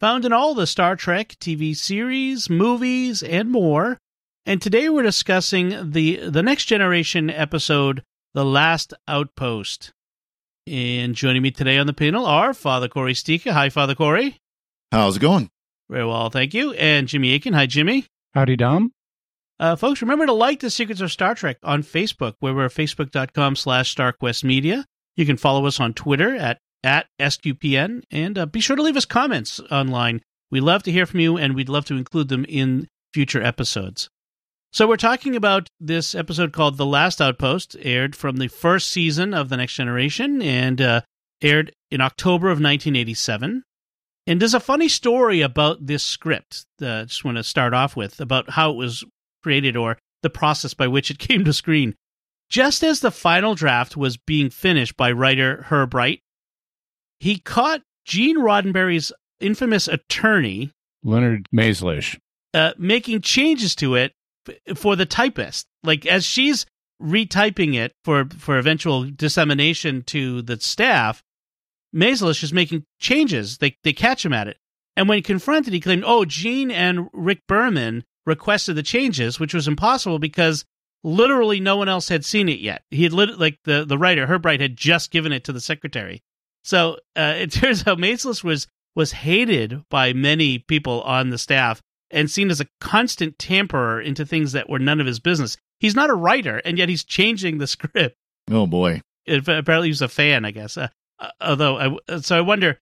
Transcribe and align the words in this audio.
found 0.00 0.24
in 0.24 0.32
all 0.32 0.54
the 0.54 0.66
Star 0.66 0.96
Trek 0.96 1.36
TV 1.40 1.76
series, 1.76 2.50
movies, 2.50 3.22
and 3.22 3.50
more. 3.50 3.98
And 4.44 4.60
today 4.60 4.88
we're 4.88 5.02
discussing 5.02 5.90
the, 5.92 6.28
the 6.28 6.42
Next 6.42 6.66
Generation 6.66 7.30
episode, 7.30 8.02
The 8.34 8.44
Last 8.44 8.94
Outpost. 9.08 9.92
And 10.66 11.14
joining 11.14 11.42
me 11.42 11.50
today 11.50 11.78
on 11.78 11.86
the 11.86 11.92
panel 11.92 12.26
are 12.26 12.52
Father 12.52 12.88
Cory 12.88 13.14
Sticha. 13.14 13.52
Hi, 13.52 13.68
Father 13.70 13.94
Cory. 13.94 14.38
How's 14.92 15.16
it 15.16 15.20
going? 15.20 15.50
Very 15.88 16.04
well, 16.04 16.30
thank 16.30 16.54
you. 16.54 16.72
And 16.72 17.08
Jimmy 17.08 17.34
Akin. 17.34 17.54
Hi, 17.54 17.66
Jimmy. 17.66 18.06
Howdy, 18.34 18.56
Dom. 18.56 18.92
Uh, 19.58 19.76
folks, 19.76 20.02
remember 20.02 20.26
to 20.26 20.32
like 20.32 20.60
The 20.60 20.70
Secrets 20.70 21.00
of 21.00 21.10
Star 21.10 21.34
Trek 21.34 21.56
on 21.62 21.82
Facebook, 21.82 22.34
where 22.40 22.52
we're 22.54 22.66
at 22.66 22.72
facebook.com 22.72 23.56
slash 23.56 23.94
starquestmedia. 23.94 24.84
You 25.16 25.24
can 25.24 25.38
follow 25.38 25.64
us 25.66 25.80
on 25.80 25.94
Twitter 25.94 26.34
at, 26.34 26.58
at 26.82 27.06
SQPN, 27.20 28.02
and 28.10 28.38
uh, 28.38 28.46
be 28.46 28.60
sure 28.60 28.76
to 28.76 28.82
leave 28.82 28.96
us 28.96 29.04
comments 29.04 29.60
online. 29.70 30.20
We 30.50 30.60
love 30.60 30.82
to 30.84 30.92
hear 30.92 31.06
from 31.06 31.20
you, 31.20 31.36
and 31.36 31.54
we'd 31.54 31.68
love 31.68 31.84
to 31.86 31.96
include 31.96 32.28
them 32.28 32.44
in 32.48 32.88
future 33.12 33.42
episodes. 33.42 34.08
So 34.72 34.86
we're 34.86 34.96
talking 34.96 35.34
about 35.34 35.68
this 35.80 36.14
episode 36.14 36.52
called 36.52 36.76
The 36.76 36.86
Last 36.86 37.20
Outpost, 37.20 37.76
aired 37.80 38.14
from 38.14 38.36
the 38.36 38.48
first 38.48 38.90
season 38.90 39.32
of 39.32 39.48
The 39.48 39.56
Next 39.56 39.74
Generation, 39.74 40.42
and 40.42 40.80
uh, 40.80 41.00
aired 41.42 41.72
in 41.90 42.00
October 42.00 42.48
of 42.48 42.58
1987. 42.58 43.62
And 44.26 44.40
there's 44.40 44.54
a 44.54 44.60
funny 44.60 44.88
story 44.88 45.40
about 45.40 45.86
this 45.86 46.02
script. 46.02 46.66
Uh, 46.82 47.04
just 47.04 47.24
want 47.24 47.36
to 47.36 47.44
start 47.44 47.74
off 47.74 47.96
with 47.96 48.20
about 48.20 48.50
how 48.50 48.72
it 48.72 48.76
was 48.76 49.04
created 49.42 49.76
or 49.76 49.98
the 50.22 50.30
process 50.30 50.74
by 50.74 50.88
which 50.88 51.10
it 51.10 51.18
came 51.20 51.44
to 51.44 51.52
screen. 51.52 51.94
Just 52.48 52.84
as 52.84 53.00
the 53.00 53.10
final 53.10 53.54
draft 53.54 53.96
was 53.96 54.16
being 54.16 54.50
finished 54.50 54.96
by 54.96 55.10
writer 55.10 55.64
Herb 55.68 55.94
Wright, 55.94 56.20
he 57.20 57.38
caught 57.38 57.82
Gene 58.04 58.38
Roddenberry's 58.38 59.12
infamous 59.40 59.88
attorney, 59.88 60.70
Leonard 61.02 61.46
Maizlish, 61.54 62.18
uh, 62.54 62.72
making 62.78 63.20
changes 63.20 63.74
to 63.76 63.94
it 63.94 64.12
f- 64.48 64.78
for 64.78 64.96
the 64.96 65.06
typist. 65.06 65.66
Like 65.82 66.06
as 66.06 66.24
she's 66.24 66.66
retyping 67.02 67.74
it 67.74 67.92
for 68.04 68.26
for 68.38 68.58
eventual 68.58 69.04
dissemination 69.10 70.02
to 70.04 70.42
the 70.42 70.58
staff, 70.60 71.22
Maizlish 71.94 72.42
is 72.42 72.52
making 72.52 72.84
changes. 73.00 73.58
They 73.58 73.76
they 73.82 73.92
catch 73.92 74.24
him 74.24 74.32
at 74.32 74.48
it, 74.48 74.58
and 74.96 75.08
when 75.08 75.22
confronted, 75.22 75.72
he 75.72 75.80
claimed, 75.80 76.04
"Oh, 76.06 76.24
Gene 76.24 76.70
and 76.70 77.08
Rick 77.12 77.40
Berman 77.46 78.04
requested 78.24 78.76
the 78.76 78.82
changes, 78.82 79.38
which 79.38 79.54
was 79.54 79.68
impossible 79.68 80.18
because 80.18 80.64
literally 81.04 81.60
no 81.60 81.76
one 81.76 81.88
else 81.88 82.08
had 82.08 82.24
seen 82.24 82.48
it 82.48 82.58
yet. 82.58 82.82
He 82.90 83.04
had 83.04 83.12
lit- 83.12 83.38
like 83.38 83.58
the 83.64 83.84
the 83.84 83.98
writer 83.98 84.26
Herb 84.26 84.44
Wright 84.44 84.60
had 84.60 84.76
just 84.76 85.10
given 85.10 85.32
it 85.32 85.44
to 85.44 85.52
the 85.52 85.60
secretary. 85.60 86.22
So 86.66 86.98
uh, 87.14 87.34
it 87.36 87.52
turns 87.52 87.86
out 87.86 87.98
Maizlish 87.98 88.42
was 88.42 88.66
was 88.96 89.12
hated 89.12 89.84
by 89.88 90.12
many 90.12 90.58
people 90.58 91.02
on 91.02 91.30
the 91.30 91.38
staff 91.38 91.80
and 92.10 92.30
seen 92.30 92.50
as 92.50 92.60
a 92.60 92.66
constant 92.80 93.38
tamperer 93.38 94.00
into 94.00 94.24
things 94.24 94.52
that 94.52 94.68
were 94.68 94.78
none 94.78 95.00
of 95.00 95.06
his 95.06 95.20
business. 95.20 95.56
He's 95.78 95.94
not 95.94 96.10
a 96.10 96.14
writer, 96.14 96.58
and 96.64 96.78
yet 96.78 96.88
he's 96.88 97.04
changing 97.04 97.58
the 97.58 97.66
script. 97.68 98.16
Oh 98.50 98.66
boy! 98.66 99.00
It, 99.26 99.46
apparently, 99.48 99.88
he's 99.88 100.02
a 100.02 100.08
fan, 100.08 100.44
I 100.44 100.50
guess. 100.50 100.76
Uh, 100.76 100.88
uh, 101.20 101.30
although, 101.40 101.98
I, 102.08 102.18
so 102.18 102.36
I 102.36 102.40
wonder, 102.40 102.80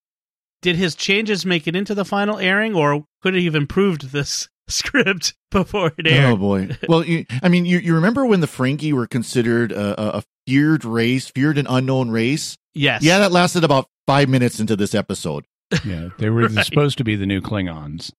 did 0.63 0.77
his 0.77 0.95
changes 0.95 1.45
make 1.45 1.67
it 1.67 1.77
into 1.77 1.95
the 1.95 2.05
final 2.05 2.39
airing, 2.39 2.75
or 2.75 3.05
could 3.23 3.35
he 3.35 3.45
have 3.45 3.55
improved 3.55 4.13
this 4.13 4.49
script 4.69 5.35
before 5.51 5.93
it 5.99 6.07
aired? 6.07 6.33
Oh 6.33 6.37
boy! 6.37 6.71
Well, 6.89 7.05
you, 7.05 7.27
I 7.43 7.49
mean, 7.49 7.67
you, 7.67 7.79
you 7.79 7.95
remember 7.95 8.25
when 8.25 8.41
the 8.41 8.49
Ferengi 8.49 8.93
were 8.93 9.07
considered 9.07 9.73
a, 9.73 10.19
a 10.19 10.23
feared 10.47 10.87
race, 10.87 11.29
feared 11.29 11.59
and 11.59 11.67
unknown 11.69 12.11
race? 12.11 12.57
Yes. 12.75 13.03
Yeah, 13.03 13.19
that 13.21 13.33
lasted 13.33 13.65
about 13.65 13.89
five 14.07 14.29
minutes 14.29 14.61
into 14.61 14.77
this 14.77 14.95
episode. 14.95 15.45
Yeah, 15.85 16.11
they 16.19 16.31
were 16.31 16.49
Right. 16.49 16.65
supposed 16.67 16.99
to 16.99 17.05
be 17.05 17.17
the 17.17 17.27
new 17.27 17.41
Klingons. 17.41 18.13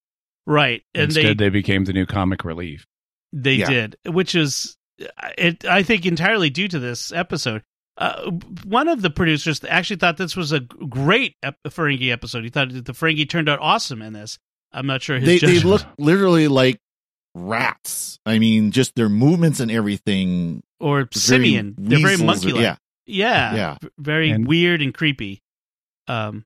right, 0.46 0.82
and 0.94 1.04
Instead, 1.04 1.38
they 1.38 1.44
they, 1.44 1.48
became 1.48 1.84
the 1.84 1.92
new 1.92 2.04
comic 2.06 2.44
relief. 2.44 2.86
They 3.32 3.54
Yeah. 3.54 3.70
did, 3.70 3.96
which 4.06 4.34
is, 4.34 4.76
it, 5.38 5.64
I 5.64 5.82
think, 5.82 6.04
entirely 6.06 6.50
due 6.50 6.68
to 6.68 6.78
this 6.78 7.12
episode. 7.12 7.62
Uh, 7.98 8.30
one 8.64 8.88
of 8.88 9.00
the 9.00 9.08
producers 9.10 9.60
actually 9.66 9.96
thought 9.96 10.16
this 10.18 10.36
was 10.36 10.52
a 10.52 10.60
great 10.60 11.34
ep- 11.42 11.56
Ferengi 11.68 12.12
episode. 12.12 12.44
He 12.44 12.50
thought 12.50 12.70
that 12.72 12.84
the 12.84 12.92
Ferengi 12.92 13.26
turned 13.28 13.48
out 13.48 13.58
awesome 13.60 14.02
in 14.02 14.12
this. 14.12 14.38
I'm 14.72 14.86
not 14.86 15.00
sure 15.02 15.18
his 15.18 15.40
They 15.40 15.46
they 15.46 15.60
look 15.60 15.82
literally 15.98 16.48
like 16.48 16.78
rats. 17.34 18.18
I 18.26 18.38
mean, 18.38 18.70
just 18.70 18.94
their 18.96 19.08
movements 19.08 19.60
and 19.60 19.70
everything. 19.70 20.62
or 20.80 21.08
was 21.12 21.24
very 21.26 21.44
simian. 21.44 21.74
They're 21.78 21.98
very 22.00 22.12
weasels 22.16 22.44
monkey-like. 22.44 22.62
Yeah. 22.62 22.76
Yeah, 23.06 23.54
Yeah. 23.54 23.76
v- 23.80 23.88
very 23.98 24.30
And- 24.30 24.46
weird 24.46 24.82
and 24.82 24.92
creepy. 24.92 25.40
Um, 26.08 26.44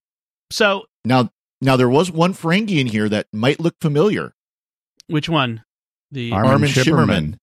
so 0.50 0.86
Now, 1.04 1.30
now 1.60 1.76
there 1.76 1.88
was 1.88 2.10
one 2.10 2.34
Ferengi 2.34 2.78
in 2.80 2.86
here 2.86 3.08
that 3.08 3.26
might 3.32 3.60
look 3.60 3.74
familiar. 3.80 4.32
which 5.06 5.28
one? 5.28 5.64
The 6.12 6.32
Armin 6.32 6.50
Armin 6.52 6.70
Shimerman. 6.70 6.84
Shimerman, 6.84 7.36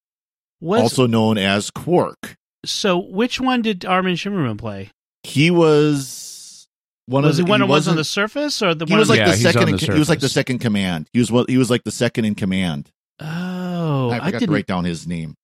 was 0.60 0.80
also 0.82 1.06
known 1.06 1.38
as 1.38 1.70
Quark. 1.70 2.36
so. 2.66 2.98
Which 2.98 3.40
one 3.40 3.62
did 3.62 3.84
Armin 3.84 4.14
Shimerman 4.14 4.58
play? 4.58 4.90
He 5.22 5.50
was 5.50 6.68
one 7.06 7.24
Was 7.24 7.38
of 7.38 7.44
he 7.44 7.46
the, 7.46 7.50
one 7.50 7.60
he 7.60 7.66
who 7.66 7.72
was 7.72 7.88
on 7.88 7.96
the 7.96 8.04
surface, 8.04 8.60
or 8.62 8.74
the 8.74 8.84
He 8.86 8.92
one? 8.92 8.98
was 9.00 9.08
like 9.08 9.18
Yeah, 9.20 9.30
the 9.30 9.36
second. 9.36 9.62
on 9.62 9.68
in, 9.70 9.78
he 9.78 9.90
was 9.98 10.08
like 10.08 10.20
the 10.20 10.28
second 10.28 10.58
command. 10.60 11.08
He 11.12 11.18
was 11.18 11.30
what 11.32 11.48
he 11.48 11.56
was 11.58 11.70
like 11.70 11.84
the 11.84 11.90
second 11.90 12.24
in 12.26 12.34
command. 12.34 12.90
oh, 13.20 14.10
I 14.10 14.16
I, 14.18 14.24
forgot 14.26 14.42
to 14.42 14.50
write 14.52 14.66
down 14.66 14.84
his 14.84 15.06
name. 15.06 15.34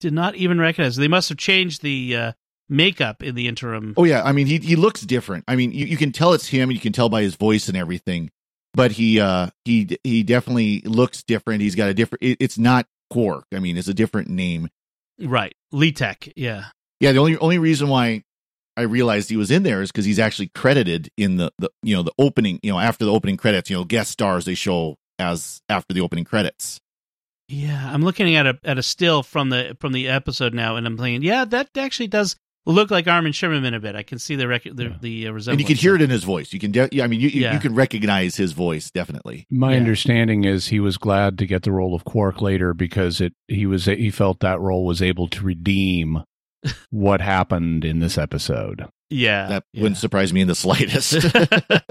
did 0.00 0.12
not 0.12 0.34
even 0.36 0.58
recognize. 0.60 0.96
They 0.96 1.08
must 1.08 1.28
have 1.30 1.38
changed 1.38 1.82
the 1.82 2.16
uh, 2.16 2.32
makeup 2.68 3.22
in 3.22 3.34
the 3.34 3.48
interim. 3.48 3.94
Oh 3.96 4.04
yeah, 4.04 4.22
I 4.22 4.32
mean 4.32 4.46
he 4.46 4.58
he 4.58 4.76
looks 4.76 5.00
different. 5.02 5.44
I 5.48 5.56
mean 5.56 5.72
you, 5.72 5.86
you 5.86 5.96
can 5.96 6.12
tell 6.12 6.32
it's 6.32 6.46
him. 6.46 6.70
You 6.70 6.80
can 6.80 6.92
tell 6.92 7.08
by 7.08 7.22
his 7.22 7.36
voice 7.36 7.68
and 7.68 7.76
everything. 7.76 8.30
But 8.72 8.92
he 8.92 9.20
uh 9.20 9.48
he 9.64 9.98
he 10.02 10.22
definitely 10.22 10.80
looks 10.80 11.22
different. 11.22 11.62
He's 11.62 11.74
got 11.74 11.88
a 11.88 11.94
different. 11.94 12.22
It, 12.22 12.38
it's 12.40 12.58
not 12.58 12.86
Quark. 13.10 13.44
I 13.54 13.60
mean 13.60 13.76
it's 13.76 13.88
a 13.88 13.94
different 13.94 14.28
name. 14.28 14.68
Right, 15.20 15.54
Letek. 15.72 16.32
Yeah, 16.34 16.64
Yeah, 17.00 17.12
the 17.12 17.18
only 17.18 17.36
only 17.38 17.58
reason 17.58 17.88
why 17.88 18.24
I 18.76 18.82
realized 18.82 19.28
he 19.30 19.36
was 19.36 19.50
in 19.50 19.62
there 19.62 19.82
is 19.82 19.92
because 19.92 20.04
he's 20.04 20.18
actually 20.18 20.48
credited 20.48 21.10
in 21.16 21.36
the 21.36 21.52
the 21.58 21.70
you 21.82 21.94
know 21.94 22.02
the 22.02 22.12
opening 22.18 22.58
you 22.62 22.72
know 22.72 22.80
after 22.80 23.04
the 23.04 23.12
opening 23.12 23.36
credits 23.36 23.70
you 23.70 23.76
know 23.76 23.84
guest 23.84 24.10
stars 24.10 24.44
they 24.44 24.54
show 24.54 24.96
as 25.18 25.60
after 25.68 25.94
the 25.94 26.00
opening 26.00 26.24
credits. 26.24 26.80
yeah. 27.48 27.90
I'm 27.92 28.02
looking 28.02 28.34
at 28.34 28.46
a 28.46 28.58
at 28.64 28.78
a 28.78 28.82
still 28.82 29.22
from 29.22 29.50
the 29.50 29.76
from 29.80 29.92
the 29.92 30.08
episode 30.08 30.54
now, 30.54 30.76
and 30.76 30.86
I'm 30.86 30.96
thinking, 30.96 31.22
yeah, 31.22 31.44
that 31.44 31.70
actually 31.76 32.08
does 32.08 32.36
look 32.66 32.90
like 32.90 33.06
Armin 33.06 33.32
Shimerman 33.32 33.74
a 33.74 33.80
bit. 33.80 33.94
I 33.94 34.02
can 34.02 34.18
see 34.18 34.36
the 34.36 34.48
rec- 34.48 34.62
the, 34.64 34.84
Yeah. 34.84 34.96
the 35.00 35.28
uh, 35.28 35.32
resemblance. 35.32 35.48
and 35.48 35.60
you 35.60 35.66
can 35.66 35.76
hear 35.80 35.94
it 35.94 36.02
in 36.02 36.10
his 36.10 36.24
voice. 36.24 36.52
You 36.52 36.58
can, 36.60 36.70
de- 36.72 36.88
yeah, 36.92 37.04
I 37.04 37.06
mean, 37.06 37.20
you, 37.20 37.28
you, 37.28 37.42
Yeah. 37.42 37.52
you 37.54 37.60
can 37.60 37.74
recognize 37.74 38.36
his 38.36 38.52
voice 38.52 38.90
definitely. 38.90 39.46
My 39.50 39.72
Yeah. 39.72 39.78
understanding 39.80 40.44
is 40.44 40.68
he 40.68 40.80
was 40.80 40.96
glad 40.96 41.36
to 41.38 41.46
get 41.46 41.62
the 41.62 41.72
role 41.72 41.94
of 41.94 42.04
Quark 42.04 42.40
later 42.40 42.72
because 42.74 43.20
it 43.20 43.34
he 43.48 43.66
was 43.66 43.84
he 43.86 44.10
felt 44.10 44.40
that 44.40 44.60
role 44.60 44.84
was 44.86 45.02
able 45.02 45.28
to 45.28 45.44
redeem 45.44 46.22
what 46.90 47.20
happened 47.20 47.84
in 47.84 48.00
this 48.00 48.16
episode. 48.18 48.86
Yeah, 49.10 49.46
That 49.48 49.64
yeah. 49.72 49.82
wouldn't 49.82 49.98
surprise 49.98 50.32
me 50.32 50.40
in 50.40 50.48
the 50.48 50.54
slightest. 50.54 51.12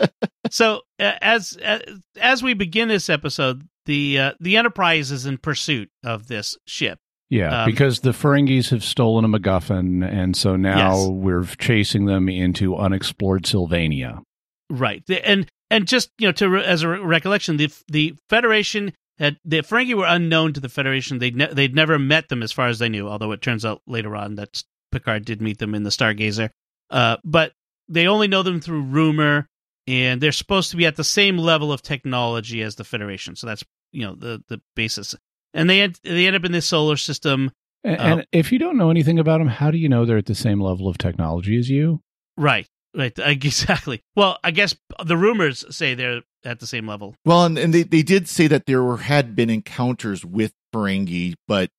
so 0.49 0.81
uh, 0.99 1.13
as 1.21 1.57
uh, 1.63 1.79
as 2.19 2.41
we 2.43 2.53
begin 2.53 2.87
this 2.87 3.09
episode, 3.09 3.67
the 3.85 4.19
uh, 4.19 4.31
the 4.39 4.57
Enterprise 4.57 5.11
is 5.11 5.25
in 5.25 5.37
pursuit 5.37 5.89
of 6.03 6.27
this 6.27 6.57
ship. 6.65 6.99
Yeah, 7.33 7.63
Um, 7.63 7.69
because 7.69 8.01
the 8.01 8.11
Ferengis 8.11 8.69
have 8.69 8.83
stolen 8.83 9.25
a 9.25 9.27
MacGuffin, 9.27 10.07
and 10.07 10.35
so 10.35 10.55
now 10.55 10.95
Yes. 10.95 11.07
we're 11.09 11.45
chasing 11.45 12.05
them 12.05 12.29
into 12.29 12.75
unexplored 12.75 13.47
Sylvania. 13.47 14.21
Right, 14.69 15.03
and 15.09 15.47
and 15.71 15.87
just 15.87 16.09
you 16.19 16.27
know 16.27 16.31
to 16.33 16.49
re- 16.49 16.63
as 16.63 16.83
a 16.83 16.89
re- 16.89 16.99
recollection, 16.99 17.57
the 17.57 17.69
the 17.87 18.13
Federation 18.29 18.93
had 19.17 19.37
the 19.43 19.61
Ferengi 19.63 19.95
were 19.95 20.05
unknown 20.07 20.53
to 20.53 20.59
the 20.59 20.69
Federation. 20.69 21.17
They'd 21.19 21.35
ne- 21.35 21.53
they'd 21.53 21.73
never 21.75 21.97
met 21.97 22.29
them 22.29 22.43
as 22.43 22.51
far 22.51 22.67
as 22.67 22.77
they 22.79 22.89
knew. 22.89 23.07
Although 23.07 23.31
it 23.31 23.41
turns 23.41 23.65
out 23.65 23.81
later 23.87 24.15
on 24.15 24.35
that 24.35 24.61
Picard 24.91 25.25
did 25.25 25.41
meet 25.41 25.57
them 25.57 25.73
in 25.73 25.83
the 25.83 25.89
Stargazer. 25.89 26.49
Uh, 26.91 27.17
but 27.23 27.53
they 27.89 28.05
only 28.07 28.27
know 28.27 28.43
them 28.43 28.59
through 28.61 28.83
rumor, 28.83 29.47
and 29.87 30.21
they're 30.21 30.31
supposed 30.31 30.69
to 30.71 30.77
be 30.77 30.85
at 30.85 30.95
the 30.97 31.03
same 31.03 31.37
level 31.37 31.71
of 31.71 31.81
technology 31.81 32.61
as 32.61 32.75
the 32.75 32.83
Federation. 32.83 33.35
So 33.35 33.47
that's 33.47 33.63
you 33.91 34.05
know 34.05 34.13
the 34.15 34.43
the 34.49 34.61
basis. 34.75 35.15
And 35.53 35.69
they 35.69 35.81
end, 35.81 35.99
they 36.03 36.25
end 36.27 36.35
up 36.35 36.45
in 36.45 36.51
this 36.51 36.65
solar 36.67 36.97
system. 36.97 37.51
And, 37.83 37.97
Oh. 37.99 38.03
and 38.03 38.27
if 38.31 38.51
you 38.51 38.59
don't 38.59 38.77
know 38.77 38.89
anything 38.89 39.19
about 39.19 39.39
them, 39.39 39.47
how 39.47 39.69
do 39.71 39.77
you 39.77 39.89
know 39.89 40.05
they're 40.05 40.17
at 40.17 40.25
the 40.25 40.35
same 40.35 40.59
level 40.61 40.87
of 40.87 40.97
technology 40.97 41.57
as 41.57 41.69
you? 41.69 42.01
Right. 42.37 42.65
Right. 42.95 43.13
Exactly. 43.19 44.01
Well, 44.15 44.37
I 44.43 44.51
guess 44.51 44.75
the 45.03 45.17
rumors 45.17 45.65
say 45.75 45.93
they're 45.95 46.21
at 46.45 46.59
the 46.59 46.67
same 46.67 46.87
level. 46.87 47.15
Well, 47.25 47.45
and, 47.45 47.57
and 47.57 47.73
they, 47.73 47.83
they 47.83 48.03
did 48.03 48.27
say 48.29 48.47
that 48.47 48.65
there 48.65 48.81
were, 48.83 48.97
had 48.97 49.35
been 49.35 49.49
encounters 49.49 50.23
with 50.25 50.53
Ferengi, 50.73 51.33
but 51.47 51.69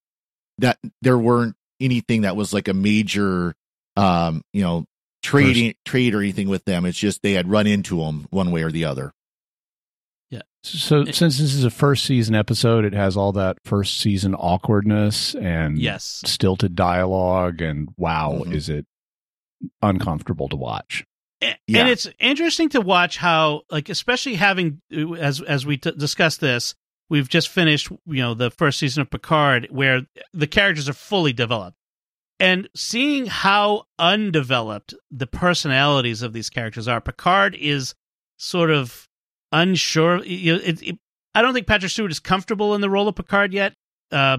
that 0.59 0.79
there 1.03 1.19
weren't 1.19 1.55
anything 1.81 2.23
that 2.23 2.37
was 2.37 2.53
like 2.53 2.69
a 2.69 2.75
major, 2.75 3.55
um, 3.97 4.43
you 4.53 4.63
know, 4.63 4.85
trading 5.23 5.75
trade 5.85 6.15
or 6.15 6.21
anything 6.21 6.49
with 6.49 6.65
them. 6.65 6.85
It's 6.85 6.99
just 6.99 7.23
they 7.23 7.33
had 7.33 7.49
run 7.51 7.67
into 7.67 7.99
them 8.05 8.27
one 8.31 8.51
way 8.51 8.63
or 8.63 8.71
the 8.71 8.85
other. 8.85 9.13
So 10.65 11.03
It- 11.03 11.15
since 11.15 11.39
this 11.39 11.55
is 11.55 11.65
a 11.65 11.71
first 11.71 12.05
season 12.05 12.35
episode, 12.35 12.85
it 12.85 12.95
has 12.95 13.17
all 13.17 13.33
that 13.33 13.59
first 13.65 13.99
season 13.99 14.35
awkwardness 14.35 15.35
and 15.35 15.79
Yes. 15.79 16.23
stilted 16.25 16.75
dialogue 16.75 17.61
and 17.61 17.89
wow, 17.97 18.43
Mhm. 18.47 18.55
is 18.55 18.69
it 18.69 18.87
uncomfortable 19.83 20.49
to 20.49 20.57
watch. 20.57 21.05
A- 21.43 21.57
Yeah. 21.67 21.81
And 21.81 21.91
it's 21.91 22.09
interesting 22.19 22.69
to 22.71 22.81
watch 22.81 23.19
how, 23.19 23.63
like, 23.71 23.89
especially 23.89 24.35
having 24.37 24.81
as 25.19 25.41
as 25.43 25.67
we 25.67 25.77
t- 25.77 25.93
discussed 25.93 26.41
this, 26.41 26.75
we've 27.11 27.29
just 27.29 27.49
finished, 27.49 27.91
you 28.07 28.23
know, 28.23 28.33
the 28.35 28.51
first 28.51 28.79
season 28.79 29.03
of 29.03 29.11
Picard, 29.11 29.69
where 29.71 30.07
the 30.33 30.47
characters 30.47 30.89
are 30.89 30.95
fully 30.95 31.33
developed, 31.35 31.77
and 32.41 32.69
seeing 32.75 33.27
how 33.27 33.85
undeveloped 33.99 34.95
the 35.11 35.27
personalities 35.27 36.23
of 36.23 36.33
these 36.33 36.49
characters 36.49 36.89
are. 36.89 37.01
Picard 37.03 37.55
is 37.55 37.95
sort 38.39 38.71
of 38.71 39.07
unsure. 39.55 40.23
You 40.25 40.55
know, 40.57 40.61
it, 40.63 40.83
it, 40.83 40.99
I 41.35 41.43
don't 41.43 41.55
think 41.55 41.67
Patrick 41.67 41.91
Stewart 41.91 42.11
is 42.11 42.21
comfortable 42.21 42.75
in 42.75 42.81
the 42.81 42.91
role 42.91 43.09
of 43.09 43.15
Picard 43.17 43.53
yet. 43.55 43.73
Uh, 44.13 44.39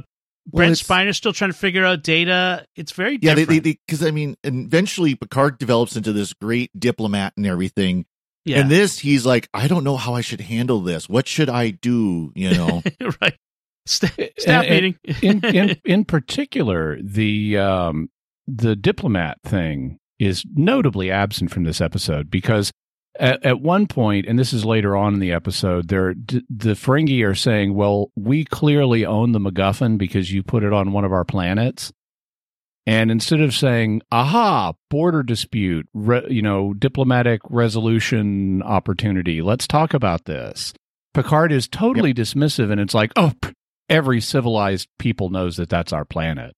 Well, 0.52 0.60
Brent 0.60 0.72
it's- 0.74 0.80
Spiner's 0.86 1.18
still 1.18 1.34
trying 1.34 1.52
to 1.52 1.58
figure 1.58 1.84
out 1.84 2.04
Data. 2.04 2.66
It's 2.76 2.92
very 2.92 3.18
Yeah, 3.22 3.34
different. 3.36 3.64
they 3.64 3.78
because 3.88 4.04
I 4.04 4.12
mean, 4.12 4.36
eventually 4.44 5.16
Picard 5.16 5.58
develops 5.58 5.96
into 5.96 6.14
this 6.14 6.34
great 6.34 6.70
diplomat 6.80 7.34
and 7.38 7.46
everything. 7.48 8.06
yeah. 8.46 8.60
And 8.60 8.70
this, 8.70 9.00
he's 9.00 9.26
like, 9.26 9.50
I 9.56 9.68
don't 9.68 9.84
know 9.84 9.98
how 9.98 10.14
I 10.14 10.22
should 10.22 10.42
handle 10.42 10.82
this. 10.82 11.10
What 11.10 11.28
should 11.28 11.50
I 11.50 11.72
do? 11.72 12.32
You 12.36 12.52
know, 12.54 12.84
right. 13.22 13.36
Sta- 13.88 14.30
staff 14.38 14.70
meeting. 14.70 14.96
in 15.22 15.44
in 15.46 15.78
in 15.86 16.06
particular, 16.06 17.00
the 17.02 17.58
um 17.58 18.10
the 18.48 18.76
diplomat 18.76 19.40
thing 19.44 19.98
is 20.20 20.46
notably 20.56 21.10
absent 21.12 21.52
from 21.52 21.64
this 21.64 21.82
episode 21.82 22.30
because 22.32 22.72
at, 23.20 23.46
at 23.46 23.62
one 23.62 23.88
point, 23.88 24.26
and 24.26 24.38
this 24.38 24.54
is 24.54 24.66
later 24.66 24.96
on 24.96 25.14
in 25.14 25.20
the 25.20 25.32
episode, 25.32 25.88
they're, 25.88 26.14
d- 26.14 26.44
the 26.50 26.74
Ferengi 26.74 27.26
are 27.26 27.36
saying, 27.36 27.74
"Well, 27.74 28.12
we 28.16 28.46
clearly 28.46 29.06
own 29.06 29.32
the 29.32 29.40
MacGuffin 29.40 29.98
because 29.98 30.32
you 30.32 30.44
put 30.44 30.64
it 30.64 30.74
on 30.74 30.92
one 30.92 31.06
of 31.06 31.14
our 31.14 31.26
planets." 31.26 31.92
And 32.88 33.10
instead 33.10 33.42
of 33.42 33.54
saying, 33.54 34.02
"Aha, 34.12 34.74
border 34.90 35.24
dispute, 35.24 35.88
re, 35.94 36.22
you 36.30 36.42
know, 36.42 36.74
diplomatic 36.74 37.42
resolution 37.50 38.62
opportunity, 38.62 39.42
let's 39.42 39.68
talk 39.68 39.94
about 39.94 40.26
this," 40.26 40.74
Picard 41.14 41.52
is 41.52 41.68
totally 41.68 42.14
dismissive, 42.14 42.72
and 42.72 42.82
it's 42.82 42.94
like, 42.94 43.12
"Oh, 43.16 43.32
every 43.90 44.22
civilized 44.22 44.90
people 45.00 45.30
knows 45.30 45.58
that 45.58 45.70
that's 45.70 45.94
our 45.94 46.06
planet." 46.06 46.54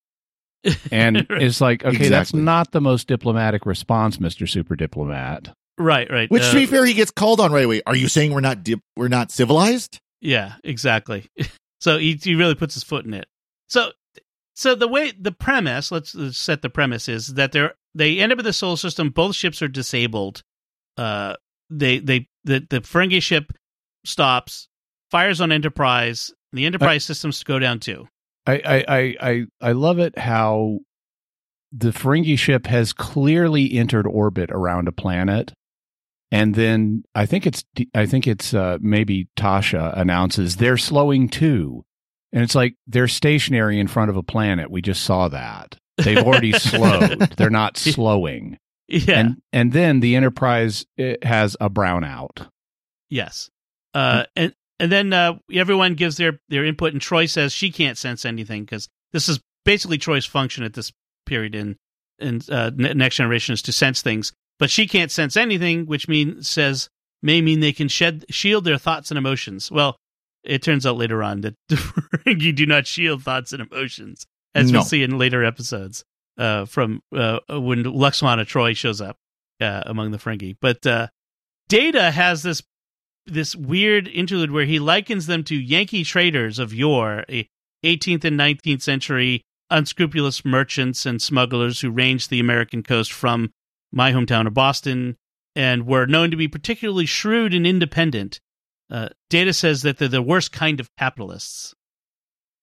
And 0.92 1.27
it's 1.30 1.62
like, 1.62 1.86
okay, 1.86 2.09
that's 2.09 2.33
not 2.33 2.71
the 2.71 2.81
most 2.81 3.07
diplomatic 3.07 3.65
response, 3.65 4.19
Mister 4.19 4.48
Super 4.48 4.75
Diplomat. 4.75 5.54
Right, 5.77 6.09
right. 6.09 6.29
which 6.31 6.44
Uh, 6.44 6.51
to 6.51 6.56
be 6.56 6.65
fair, 6.65 6.85
he 6.85 6.94
gets 6.94 7.12
called 7.12 7.39
on 7.39 7.51
right 7.51 7.65
away. 7.65 7.81
Are 7.85 7.95
you 7.95 8.07
saying 8.07 8.33
we're 8.33 8.41
not 8.41 8.63
dip, 8.63 8.79
we're 8.95 9.07
not 9.07 9.31
civilized? 9.31 10.00
Yeah, 10.21 10.56
exactly. 10.63 11.29
so 11.81 11.97
he 11.97 12.15
he 12.15 12.35
really 12.35 12.56
puts 12.56 12.74
his 12.74 12.83
foot 12.83 13.06
in 13.06 13.13
it. 13.13 13.27
So 13.69 13.91
so 14.56 14.74
the 14.74 14.88
way 14.88 15.12
the 15.12 15.31
premise, 15.31 15.91
let's, 15.91 16.15
let's 16.15 16.38
set 16.38 16.62
the 16.62 16.69
premise 16.69 17.07
is 17.07 17.35
that 17.35 17.51
they're 17.51 17.75
they 17.94 18.19
end 18.19 18.31
up 18.31 18.39
in 18.39 18.45
the 18.45 18.53
solar 18.53 18.77
system. 18.77 19.09
Both 19.09 19.35
ships 19.35 19.62
are 19.62 19.68
disabled. 19.68 20.41
Uh, 20.97 21.35
they 21.69 22.00
they 22.00 22.27
the 22.44 22.65
the 22.69 22.81
Ferengi 22.81 23.21
ship 23.21 23.53
stops, 24.06 24.68
fires 25.12 25.41
on 25.41 25.51
Enterprise. 25.51 26.31
The 26.53 26.65
Enterprise 26.65 27.06
systems 27.06 27.44
go 27.44 27.59
down 27.59 27.80
too. 27.80 28.07
I, 28.47 28.53
I, 28.53 28.85
I, 28.88 29.15
I, 29.19 29.45
I 29.62 29.71
love 29.73 30.00
it 30.00 30.18
how 30.18 30.80
the 31.71 31.89
Ferengi 31.89 32.39
ship 32.39 32.65
has 32.68 32.94
clearly 32.94 33.73
entered 33.73 34.07
orbit 34.07 34.50
around 34.51 34.88
a 34.88 34.94
planet, 34.94 35.53
and 36.31 36.56
then 36.56 37.03
I 37.15 37.25
think 37.25 37.45
it's 37.47 37.63
I 37.95 38.06
think 38.06 38.27
it's 38.27 38.53
uh, 38.53 38.77
maybe 38.81 39.27
Tasha 39.38 39.97
announces 39.97 40.57
they're 40.57 40.77
slowing 40.77 41.29
too, 41.29 41.85
and 42.33 42.44
it's 42.44 42.56
like 42.56 42.75
they're 42.88 43.07
stationary 43.07 43.79
in 43.79 43.88
front 43.88 44.09
of 44.09 44.18
a 44.18 44.24
planet. 44.24 44.69
We 44.71 44.81
just 44.81 45.03
saw 45.03 45.27
that 45.29 45.77
they've 45.97 46.18
already 46.18 46.51
slowed. 46.59 47.19
They're 47.38 47.50
not 47.50 47.77
slowing, 47.77 48.57
Yeah. 48.88 49.19
and 49.19 49.38
and 49.53 49.71
then 49.74 50.00
the 50.01 50.15
Enterprise 50.15 50.85
it 50.97 51.24
has 51.24 51.56
a 51.62 51.69
brownout. 51.69 52.47
Yes. 53.09 53.50
Uh, 53.94 54.25
and 54.35 54.53
and 54.80 54.91
then 54.91 55.13
uh, 55.13 55.33
everyone 55.51 55.95
gives 55.95 56.18
their 56.18 56.39
their 56.50 56.65
input, 56.65 56.94
and 56.94 57.01
Troi 57.01 57.30
says 57.30 57.53
she 57.53 57.71
can't 57.71 57.97
sense 57.97 58.25
anything 58.25 58.63
because 58.63 58.89
this 59.13 59.30
is 59.30 59.39
basically 59.65 59.97
Troi's 59.97 60.25
function 60.25 60.63
at 60.63 60.73
this 60.73 60.91
period 61.25 61.56
in 61.56 61.77
in 62.19 62.41
uh, 62.51 62.71
Next 62.75 63.15
Generation 63.15 63.53
is 63.53 63.62
to 63.63 63.71
sense 63.71 64.01
things, 64.01 64.33
but 64.59 64.69
she 64.69 64.88
can't 64.88 65.12
sense 65.12 65.38
anything, 65.38 65.86
which 65.86 66.07
means 66.07 66.50
says 66.50 66.89
may 67.21 67.42
mean 67.42 67.59
they 67.59 67.74
can 67.74 67.88
shed 67.88 68.25
shield 68.30 68.63
their 68.63 68.77
thoughts 68.77 69.12
and 69.12 69.18
emotions. 69.18 69.71
Well, 69.71 69.98
it 70.44 70.62
turns 70.62 70.86
out 70.86 70.98
later 70.98 71.24
on 71.24 71.42
that 71.42 71.56
you 72.25 72.54
do 72.54 72.65
not 72.65 72.88
shield 72.88 73.24
thoughts 73.24 73.54
and 73.54 73.62
emotions, 73.62 74.25
as 74.56 74.71
No. 74.71 74.80
we'll 74.80 74.86
see 74.86 75.04
in 75.04 75.18
later 75.18 75.44
episodes 75.44 76.04
uh, 76.38 76.65
from 76.65 77.01
uh, 77.15 77.39
when 77.50 77.83
Lwaxana 77.83 78.45
Troi 78.45 78.75
shows 78.75 79.01
up 79.01 79.18
uh, 79.59 79.83
among 79.86 80.12
the 80.12 80.18
Ferengi. 80.18 80.56
But 80.62 80.86
uh, 80.86 81.07
Data 81.68 82.12
has 82.12 82.44
this 82.44 82.62
this 83.25 83.56
weird 83.56 84.07
interlude 84.07 84.51
where 84.51 84.65
he 84.65 84.80
likens 84.80 85.27
them 85.27 85.44
to 85.44 85.56
Yankee 85.56 86.06
traders 86.06 86.59
of 86.59 86.74
yore, 86.74 87.25
18th 87.83 88.24
and 88.24 88.39
19th 88.39 88.81
century 88.81 89.42
unscrupulous 89.69 90.45
merchants 90.45 91.06
and 91.06 91.21
smugglers 91.21 91.81
who 91.81 91.92
ranged 91.92 92.30
the 92.30 92.40
American 92.40 92.81
coast 92.83 93.11
from 93.11 93.52
my 93.97 94.13
hometown 94.13 94.47
of 94.47 94.54
Boston 94.54 95.18
and 95.56 95.85
were 95.85 96.06
known 96.06 96.31
to 96.31 96.37
be 96.37 96.47
particularly 96.47 97.06
shrewd 97.06 97.54
and 97.54 97.68
independent. 97.68 98.39
Uh, 98.89 99.09
Data 99.30 99.51
says 99.51 99.81
that 99.81 99.97
they're 99.97 100.07
the 100.07 100.21
worst 100.21 100.54
kind 100.54 100.80
of 100.80 100.89
capitalists. 100.97 101.73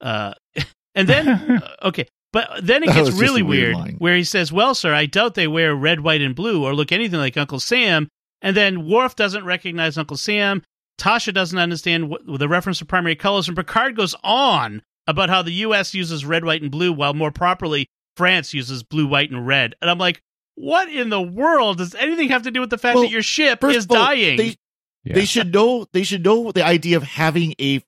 Uh, 0.00 0.32
and 0.94 1.08
then, 1.08 1.28
uh, 1.62 1.76
okay, 1.82 2.06
but 2.32 2.48
then 2.62 2.82
it 2.82 2.92
gets 2.92 3.10
really 3.10 3.42
weird 3.42 3.76
weird, 3.76 3.94
where 3.98 4.16
he 4.16 4.24
says, 4.24 4.52
"Well, 4.52 4.74
sir, 4.74 4.94
I 4.94 5.06
doubt 5.06 5.34
they 5.34 5.46
wear 5.46 5.74
red, 5.74 6.00
white, 6.00 6.22
and 6.22 6.34
blue 6.34 6.64
or 6.64 6.74
look 6.74 6.92
anything 6.92 7.18
like 7.18 7.36
Uncle 7.36 7.60
Sam." 7.60 8.08
And 8.40 8.56
then 8.56 8.88
Worf 8.88 9.16
doesn't 9.16 9.44
recognize 9.44 9.98
Uncle 9.98 10.16
Sam. 10.16 10.62
Tasha 10.98 11.32
doesn't 11.32 11.58
understand 11.58 12.08
what, 12.08 12.22
the 12.26 12.48
reference 12.48 12.78
to 12.78 12.84
primary 12.84 13.16
colors, 13.16 13.48
and 13.48 13.56
Picard 13.56 13.96
goes 13.96 14.14
on 14.22 14.82
about 15.06 15.28
how 15.30 15.42
the 15.42 15.52
U.S. 15.52 15.94
uses 15.94 16.24
red, 16.24 16.44
white, 16.44 16.62
and 16.62 16.70
blue, 16.70 16.92
while 16.92 17.14
more 17.14 17.30
properly 17.30 17.86
France 18.16 18.54
uses 18.54 18.82
blue, 18.82 19.06
white, 19.06 19.30
and 19.30 19.46
red. 19.46 19.74
And 19.80 19.90
I'm 19.90 19.98
like, 19.98 20.20
what 20.56 20.88
in 20.88 21.08
the 21.08 21.20
world 21.20 21.78
does 21.78 21.94
anything 21.94 22.28
have 22.28 22.42
to 22.42 22.50
do 22.50 22.61
with 22.61 22.70
the 22.70 22.78
fact 22.78 22.94
Well, 22.94 23.04
that 23.04 23.11
your 23.11 23.23
ship 23.23 23.61
First 23.61 23.76
is 23.78 23.84
of 23.84 23.90
all, 23.92 23.96
dying? 23.99 24.37
They, 24.37 24.56
Yeah. 25.04 25.14
they 25.14 25.25
should 25.25 25.52
know. 25.52 25.87
They 25.92 26.02
should 26.04 26.25
know 26.25 26.52
the 26.52 26.64
idea 26.64 26.96
of 26.96 27.02
having 27.02 27.54
a 27.61 27.82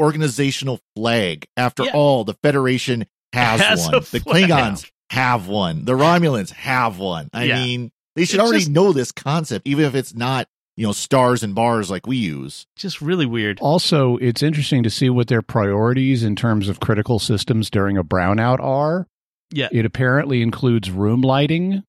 organizational 0.00 0.80
flag. 0.96 1.46
After 1.56 1.84
Yeah. 1.84 1.92
all, 1.94 2.24
the 2.24 2.34
Federation 2.42 3.06
has, 3.32 3.60
Has 3.60 3.82
one. 3.86 3.92
The. 4.10 4.20
Klingons 4.20 4.90
have 5.10 5.46
one. 5.48 5.84
The 5.84 5.92
Romulans 5.92 6.50
have 6.50 6.98
one. 6.98 7.28
I 7.32 7.44
Yeah. 7.44 7.62
mean, 7.64 7.92
they 8.16 8.24
should 8.24 8.36
It's 8.36 8.42
already 8.42 8.58
just- 8.60 8.70
know 8.70 8.92
this 8.92 9.12
concept, 9.12 9.66
even 9.66 9.84
if 9.84 9.94
it's 9.94 10.14
not 10.14 10.48
you 10.76 10.86
know 10.86 10.92
stars 10.92 11.42
and 11.42 11.54
bars 11.54 11.90
like 11.90 12.06
we 12.06 12.16
use. 12.16 12.66
Just 12.76 13.02
really 13.02 13.26
weird. 13.26 13.58
Also, 13.60 14.16
it's 14.16 14.42
interesting 14.42 14.82
to 14.82 14.90
see 14.90 15.10
what 15.10 15.28
their 15.28 15.42
priorities 15.42 16.24
in 16.24 16.34
terms 16.34 16.66
of 16.68 16.80
critical 16.80 17.18
systems 17.18 17.68
during 17.68 17.98
a 17.98 18.04
brownout 18.04 18.58
are. 18.60 19.06
Yeah. 19.52 19.68
It 19.70 19.84
apparently 19.84 20.40
includes 20.40 20.90
room 20.90 21.20
lighting 21.20 21.82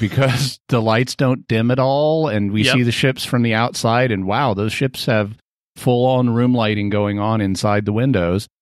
because 0.00 0.58
the 0.68 0.80
lights 0.82 1.14
don't 1.16 1.46
dim 1.48 1.70
at 1.70 1.78
all. 1.78 2.28
And 2.28 2.52
we 2.52 2.64
Yep. 2.64 2.74
see 2.74 2.82
the 2.82 2.92
ships 2.92 3.24
from 3.24 3.42
the 3.42 3.54
outside, 3.54 4.10
and 4.10 4.26
wow, 4.26 4.54
those 4.54 4.72
ships 4.72 5.06
have 5.06 5.36
full 5.76 6.06
on 6.06 6.30
room 6.30 6.54
lighting 6.54 6.90
going 6.90 7.18
on 7.18 7.40
inside 7.40 7.84
the 7.84 7.92
windows. 7.92 8.48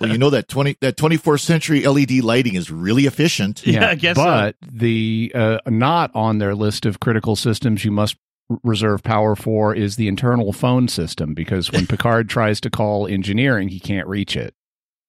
Well, 0.00 0.10
you 0.10 0.18
know 0.18 0.30
that 0.30 0.48
twenty 0.48 0.76
that 0.80 0.96
twenty 0.96 1.16
fourth 1.16 1.40
century 1.40 1.86
LED 1.86 2.10
lighting 2.24 2.56
is 2.56 2.70
really 2.70 3.06
efficient. 3.06 3.64
Yeah, 3.64 3.90
I 3.90 3.94
guess 3.94 4.16
so. 4.16 4.24
But 4.24 4.56
the 4.60 5.30
uh, 5.34 5.58
not 5.68 6.10
on 6.16 6.38
their 6.38 6.54
list 6.56 6.84
of 6.84 6.98
critical 6.98 7.36
systems 7.36 7.84
you 7.84 7.92
must 7.92 8.16
reserve 8.64 9.02
power 9.04 9.36
for 9.36 9.72
is 9.74 9.94
the 9.96 10.08
internal 10.08 10.52
phone 10.52 10.88
system 10.88 11.32
because 11.32 11.70
when 11.70 11.86
Picard 11.88 12.28
tries 12.28 12.60
to 12.62 12.70
call 12.70 13.06
engineering, 13.06 13.68
he 13.68 13.78
can't 13.78 14.08
reach 14.08 14.36
it. 14.36 14.52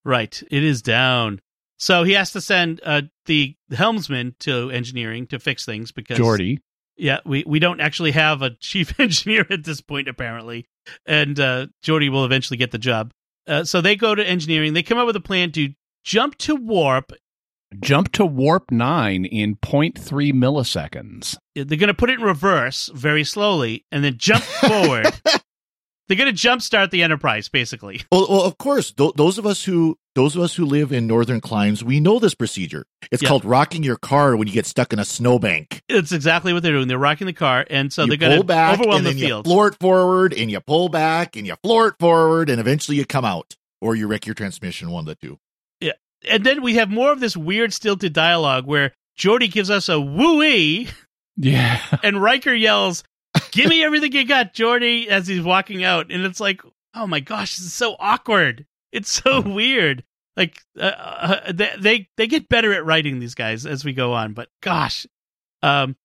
Right. 0.05 0.41
It 0.51 0.63
is 0.63 0.81
down. 0.83 1.41
So 1.79 2.03
he 2.03 2.13
has 2.13 2.31
to 2.33 2.39
send 2.39 2.79
uh, 2.85 3.01
the 3.25 3.55
helmsman 3.71 4.35
to 4.39 4.69
engineering 4.71 5.27
to 5.27 5.39
fix 5.39 5.65
things 5.65 5.91
because 5.91 6.17
Geordi. 6.17 6.59
Yeah, 6.95 7.19
we, 7.25 7.43
we 7.47 7.59
don't 7.59 7.81
actually 7.81 8.11
have 8.11 8.41
a 8.41 8.51
chief 8.51 8.99
engineer 8.99 9.45
at 9.49 9.63
this 9.63 9.81
point, 9.81 10.07
apparently. 10.07 10.65
And 11.05 11.39
uh, 11.39 11.67
Geordi 11.83 12.09
will 12.09 12.25
eventually 12.25 12.57
get 12.57 12.71
the 12.71 12.77
job. 12.77 13.11
Uh, 13.47 13.63
so 13.63 13.81
they 13.81 13.95
go 13.95 14.15
to 14.15 14.27
engineering. 14.27 14.73
They 14.73 14.83
come 14.83 14.97
up 14.97 15.07
with 15.07 15.15
a 15.15 15.21
plan 15.21 15.51
to 15.53 15.73
jump 16.03 16.37
to 16.39 16.55
warp. 16.55 17.11
Jump 17.81 18.11
to 18.13 18.25
warp 18.25 18.69
9 18.69 19.25
in 19.25 19.55
0.3 19.55 20.31
milliseconds. 20.33 21.35
They're 21.55 21.65
going 21.65 21.87
to 21.87 21.93
put 21.93 22.11
it 22.11 22.19
in 22.19 22.25
reverse 22.25 22.91
very 22.93 23.23
slowly 23.23 23.85
and 23.91 24.03
then 24.03 24.17
jump 24.17 24.43
forward. 24.61 25.07
They're 26.07 26.17
going 26.17 26.33
to 26.33 26.47
jumpstart 26.47 26.91
the 26.91 27.01
Enterprise, 27.01 27.49
basically. 27.49 28.01
Well, 28.11 28.27
well 28.29 28.43
of 28.43 28.59
course, 28.59 28.91
th- 28.91 29.13
those 29.15 29.39
of 29.39 29.47
us 29.47 29.63
who 29.63 29.97
those 30.15 30.35
of 30.35 30.41
us 30.43 30.55
who 30.55 30.65
live 30.65 30.91
in 30.91 31.07
northern 31.07 31.41
climes, 31.41 31.83
we 31.83 31.99
know 31.99 32.19
this 32.19 32.35
procedure. 32.35 32.85
It's 33.11 33.23
Yeah. 33.23 33.29
called 33.29 33.45
rocking 33.45 33.83
your 33.83 33.95
car 33.97 34.35
when 34.35 34.47
you 34.47 34.53
get 34.53 34.65
stuck 34.65 34.93
in 34.93 34.99
a 34.99 35.05
snowbank. 35.05 35.81
It's 35.89 36.11
exactly 36.11 36.53
what 36.53 36.61
they're 36.63 36.71
doing. 36.73 36.87
They're 36.87 36.97
rocking 36.97 37.27
the 37.27 37.33
car, 37.33 37.65
and 37.69 37.91
so 37.91 38.03
you 38.03 38.09
they're 38.09 38.17
going 38.17 38.31
pull 38.33 38.43
to 38.43 38.47
back 38.47 38.73
overwhelm 38.79 38.97
and 38.97 39.05
the 39.05 39.09
then 39.11 39.17
you 39.19 39.25
field. 39.27 39.45
floor 39.45 39.67
it 39.69 39.75
forward, 39.79 40.33
and 40.33 40.51
you 40.51 40.59
pull 40.59 40.89
back 40.89 41.35
and 41.35 41.47
you 41.47 41.55
floor 41.63 41.87
it 41.89 41.95
forward, 41.99 42.49
and 42.49 42.59
eventually 42.59 42.97
you 42.97 43.05
come 43.05 43.25
out, 43.25 43.55
or 43.81 43.95
you 43.95 44.07
wreck 44.07 44.25
your 44.27 44.35
transmission. 44.35 44.91
One 44.91 45.01
of 45.01 45.05
the 45.07 45.15
two. 45.15 45.39
Yeah, 45.81 45.93
and 46.29 46.43
then 46.43 46.61
we 46.61 46.75
have 46.75 46.89
more 46.89 47.11
of 47.11 47.19
this 47.19 47.35
weird 47.35 47.73
stilted 47.73 48.13
dialogue 48.13 48.65
where 48.67 48.93
Geordi 49.17 49.51
gives 49.51 49.69
us 49.69 49.89
a 49.89 49.99
woo-ee 49.99 50.87
Yeah. 51.37 51.79
and 52.03 52.21
Riker 52.21 52.53
yells, 52.53 53.03
"Give 53.51 53.67
me 53.67 53.83
everything 53.83 54.11
you 54.13 54.25
got, 54.25 54.53
Geordi!" 54.53 55.07
as 55.07 55.27
he's 55.27 55.41
walking 55.41 55.83
out, 55.83 56.11
and 56.11 56.23
it's 56.23 56.39
like, 56.39 56.61
oh 56.95 57.07
my 57.07 57.19
gosh, 57.19 57.55
this 57.57 57.65
is 57.65 57.73
so 57.73 57.95
awkward. 57.99 58.65
It's 58.93 59.11
so 59.11 59.41
weird. 59.41 60.03
Like 60.37 60.61
uh, 60.79 60.83
uh, 60.85 61.51
they, 61.51 61.71
they 61.77 62.09
they 62.15 62.27
get 62.27 62.47
better 62.47 62.73
at 62.73 62.85
writing 62.85 63.19
these 63.19 63.35
guys 63.35 63.65
as 63.65 63.83
we 63.83 63.91
go 63.93 64.13
on, 64.13 64.33
but 64.33 64.47
gosh, 64.61 65.05
um, 65.61 65.95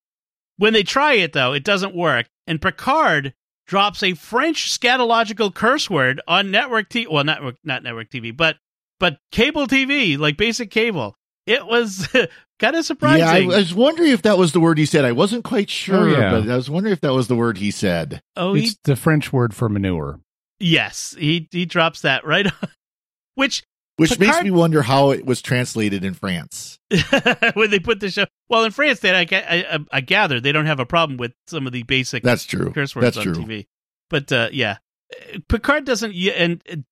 when 0.57 0.73
they 0.73 0.83
try 0.83 1.13
it 1.13 1.33
though, 1.33 1.53
it 1.53 1.63
doesn't 1.63 1.95
work, 1.95 2.27
and 2.45 2.61
Picard 2.61 3.33
drops 3.65 4.03
a 4.03 4.13
French 4.13 4.69
scatological 4.77 5.53
curse 5.53 5.89
word 5.89 6.21
on 6.27 6.51
network 6.51 6.89
TV. 6.89 7.07
Well, 7.09 7.23
not 7.23 7.41
not 7.63 7.81
network 7.83 8.09
TV, 8.09 8.35
but 8.35 8.57
but 8.99 9.19
cable 9.31 9.65
TV, 9.67 10.17
like 10.17 10.37
basic 10.37 10.69
cable. 10.69 11.15
It 11.47 11.65
was 11.65 12.07
kind 12.59 12.75
of 12.75 12.85
surprising. 12.85 13.19
Yeah, 13.49 13.53
I, 13.53 13.55
I 13.55 13.59
was 13.59 13.73
wondering 13.73 14.11
if 14.11 14.21
that 14.23 14.37
was 14.37 14.51
the 14.51 14.59
word 14.59 14.77
he 14.77 14.85
said. 14.85 15.05
I 15.05 15.11
wasn't 15.13 15.43
quite 15.43 15.69
sure, 15.71 16.07
Oh, 16.07 16.11
yeah. 16.11 16.31
but 16.31 16.49
I 16.49 16.55
was 16.55 16.69
wondering 16.69 16.93
if 16.93 17.01
that 17.01 17.13
was 17.13 17.27
the 17.27 17.35
word 17.35 17.57
he 17.57 17.71
said. 17.71 18.21
oh, 18.35 18.53
he 18.53 18.65
It's 18.65 18.77
the 18.83 18.95
French 18.95 19.33
word 19.33 19.55
for 19.55 19.69
manure. 19.69 20.19
Yes, 20.59 21.15
he 21.17 21.47
he 21.51 21.65
drops 21.65 22.01
that 22.01 22.23
right, 22.25 22.45
on. 22.61 22.69
Which 23.39 23.63
Which 23.97 24.19
makes 24.19 24.41
me 24.43 24.51
wonder 24.51 24.81
how 24.81 25.11
it 25.11 25.25
was 25.25 25.41
translated 25.41 26.03
in 26.05 26.13
France. 26.13 26.79
when 27.53 27.69
they 27.71 27.79
put 27.79 27.99
the 27.99 28.09
show. 28.09 28.25
Well, 28.49 28.63
in 28.63 28.71
France, 28.71 28.99
they 29.01 29.11
I, 29.13 29.27
I, 29.31 29.75
I- 29.75 29.85
I 29.91 30.01
gather 30.01 30.39
they 30.39 30.51
don't 30.51 30.65
have 30.67 30.79
a 30.79 30.85
problem 30.85 31.17
with 31.17 31.33
some 31.47 31.65
of 31.67 31.73
the 31.73 31.83
basic 31.83 32.23
That's 32.23 32.45
true. 32.45 32.71
curse 32.71 32.95
words 32.95 33.15
That's 33.15 33.17
on 33.27 33.33
true. 33.33 33.43
TV. 33.43 33.67
But 34.09 34.31
uh, 34.31 34.49
yeah, 34.51 34.77
Uh, 35.13 35.39
Picard 35.49 35.85
doesn't 35.85 36.13
and 36.15 36.85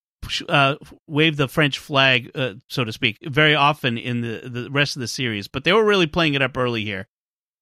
uh, 0.49 0.75
wave 1.07 1.37
the 1.37 1.47
French 1.47 1.79
flag, 1.79 2.31
uh, 2.35 2.55
so 2.69 2.83
to 2.83 2.91
speak, 2.91 3.17
very 3.23 3.55
often 3.55 3.97
in 3.97 4.21
the 4.21 4.41
the 4.49 4.69
rest 4.69 4.95
of 4.97 4.99
the 4.99 5.07
series. 5.07 5.47
But 5.47 5.63
they 5.63 5.71
were 5.73 5.85
really 5.85 6.07
playing 6.07 6.33
it 6.33 6.41
up 6.41 6.57
early 6.57 6.83
here. 6.83 7.07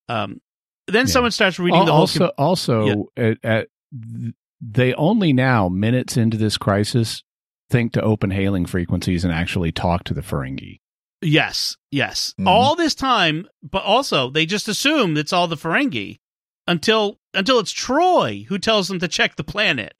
Um, 0.09 0.41
then 0.87 1.05
Yeah. 1.07 1.11
someone 1.13 1.31
starts 1.31 1.59
reading 1.59 1.79
Al- 1.79 1.85
the 1.85 1.91
whole. 1.91 2.01
also, 2.01 2.19
com- 2.19 2.31
also, 2.37 3.05
at, 3.17 3.37
at, 3.43 3.67
th- 3.93 4.33
they 4.61 4.93
only 4.95 5.31
now, 5.33 5.69
minutes 5.69 6.17
into 6.17 6.37
this 6.37 6.57
crisis, 6.57 7.23
think 7.69 7.93
to 7.93 8.01
open 8.01 8.31
hailing 8.31 8.65
frequencies 8.65 9.23
and 9.23 9.33
actually 9.33 9.71
talk 9.71 10.03
to 10.05 10.13
the 10.13 10.21
Ferengi. 10.21 10.79
Yes, 11.21 11.77
yes. 11.91 12.33
Mhm. 12.39 12.47
All 12.47 12.75
this 12.75 12.93
time, 12.95 13.47
but 13.63 13.83
also 13.83 14.29
they 14.29 14.45
just 14.45 14.67
assume 14.67 15.17
it's 15.17 15.33
all 15.33 15.47
the 15.47 15.55
Ferengi 15.57 16.19
until 16.67 17.17
until 17.33 17.59
it's 17.59 17.73
Troi 17.73 18.45
who 18.47 18.57
tells 18.59 18.87
them 18.87 18.99
to 18.99 19.07
check 19.07 19.35
the 19.35 19.43
planet. 19.43 19.93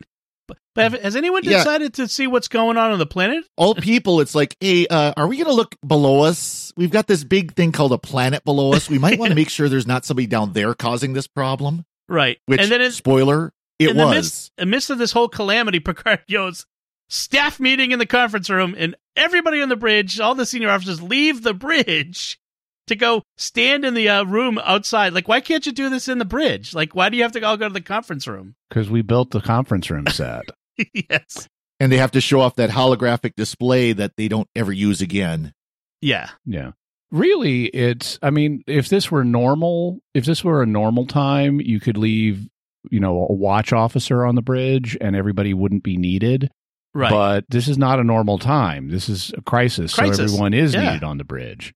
But, 0.48 0.58
but 0.76 0.92
have, 0.92 1.02
has 1.02 1.16
anyone 1.16 1.42
Yeah. 1.44 1.58
decided 1.58 1.96
to 1.96 2.08
see 2.08 2.28
what's 2.28 2.48
going 2.48 2.78
on 2.78 2.92
on 2.92 3.00
the 3.00 3.06
planet? 3.08 3.44
All 3.58 3.74
people, 3.74 4.22
it's 4.22 4.36
like, 4.36 4.56
hey, 4.60 4.86
uh, 4.88 5.14
are 5.18 5.28
we 5.28 5.38
going 5.38 5.48
to 5.48 5.54
look 5.54 5.76
below 5.86 6.22
us? 6.22 6.72
We've 6.78 6.92
got 6.92 7.08
this 7.08 7.24
big 7.24 7.56
thing 7.56 7.72
called 7.72 7.92
a 7.94 7.98
planet 7.98 8.44
below 8.46 8.74
us. 8.74 8.88
We 8.88 9.00
might 9.00 9.18
want 9.18 9.32
to 9.32 9.36
make 9.42 9.50
sure 9.50 9.68
there's 9.70 9.88
not 9.88 10.06
somebody 10.06 10.28
down 10.28 10.54
there 10.54 10.76
causing 10.76 11.14
this 11.14 11.26
problem. 11.26 11.84
Right. 12.08 12.38
Which, 12.46 12.62
and 12.62 12.72
then 12.72 12.82
it's 12.82 12.96
spoiler, 12.96 13.54
it 13.80 13.90
in 13.90 13.98
the 13.98 14.06
was. 14.06 14.16
midst, 14.16 14.52
in 14.60 14.68
the 14.68 14.72
midst 14.72 14.90
of 14.92 15.00
this 15.00 15.12
whole 15.14 15.30
calamity, 15.30 15.80
Picard 15.82 16.22
goes 16.30 16.68
staff 17.10 17.60
meeting 17.60 17.92
in 17.92 18.00
the 18.00 18.06
conference 18.06 18.50
room, 18.50 18.76
and 18.78 18.96
everybody 19.16 19.62
on 19.62 19.70
the 19.70 19.76
bridge, 19.76 20.20
all 20.20 20.36
the 20.36 20.46
senior 20.46 20.70
officers, 20.70 21.02
leave 21.02 21.44
the 21.44 21.54
bridge 21.54 22.40
to 22.88 22.96
go 22.96 23.24
stand 23.38 23.86
in 23.86 23.94
the 23.94 24.10
uh, 24.10 24.24
room 24.24 24.60
outside. 24.64 25.14
Like, 25.14 25.28
why 25.28 25.42
can't 25.42 25.66
you 25.66 25.72
do 25.72 25.90
this 25.90 26.08
in 26.08 26.20
the 26.20 26.26
bridge? 26.26 26.74
Like, 26.74 26.96
why 26.96 27.10
do 27.10 27.18
you 27.18 27.24
have 27.24 27.32
to 27.34 27.42
all 27.42 27.58
go 27.58 27.68
to 27.68 27.74
the 27.74 27.82
conference 27.82 28.28
room? 28.28 28.56
Because 28.70 28.90
we 28.90 29.02
built 29.02 29.32
the 29.32 29.42
conference 29.42 29.90
room 29.90 30.06
set. 30.08 30.44
yes. 30.94 31.48
and 31.80 31.92
they 31.92 31.98
have 31.98 32.12
to 32.12 32.22
show 32.22 32.42
off 32.42 32.56
that 32.56 32.70
holographic 32.70 33.36
display 33.36 33.94
that 33.94 34.14
they 34.18 34.28
don't 34.28 34.50
ever 34.56 34.72
use 34.72 35.02
again. 35.02 35.54
Yeah. 36.02 36.30
Yeah. 36.46 36.72
Really, 37.12 37.66
it's, 37.66 38.20
I 38.22 38.30
mean, 38.30 38.64
if 38.68 38.90
this 38.90 39.10
were 39.10 39.24
normal, 39.24 40.00
if 40.14 40.26
this 40.26 40.44
were 40.44 40.62
a 40.62 40.68
normal 40.68 41.08
time, 41.08 41.62
you 41.62 41.80
could 41.80 41.98
leave, 41.98 42.48
you 42.92 43.00
know, 43.00 43.26
a 43.30 43.34
watch 43.34 43.72
officer 43.72 44.26
on 44.26 44.36
the 44.36 44.42
bridge 44.42 44.98
and 45.00 45.16
everybody 45.16 45.54
wouldn't 45.54 45.84
be 45.84 45.98
needed. 45.98 46.52
Right. 46.96 47.12
But 47.12 47.44
this 47.50 47.68
is 47.68 47.78
not 47.78 48.00
a 48.00 48.04
normal 48.06 48.40
time. 48.40 48.88
This 48.88 49.10
is 49.10 49.34
a 49.38 49.42
crisis, 49.42 49.94
Crisis. 49.94 50.18
so 50.18 50.24
everyone 50.24 50.54
is 50.54 50.74
Yeah. 50.74 50.94
needed 50.94 51.04
on 51.04 51.18
the 51.18 51.26
bridge. 51.26 51.74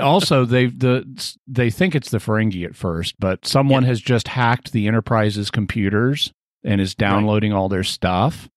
also, 0.00 0.44
they 0.44 0.66
the 0.66 1.04
they 1.46 1.70
think 1.70 1.94
it's 1.96 2.10
the 2.10 2.18
Ferengi 2.18 2.64
at 2.64 2.76
first, 2.76 3.16
but 3.18 3.44
someone 3.46 3.82
has 3.82 4.00
just 4.00 4.28
hacked 4.28 4.72
the 4.72 4.86
Enterprise's 4.86 5.50
computers 5.50 6.32
and 6.64 6.80
is 6.80 6.94
downloading 6.94 7.52
all 7.52 7.68
their 7.68 7.82
stuff. 7.84 8.48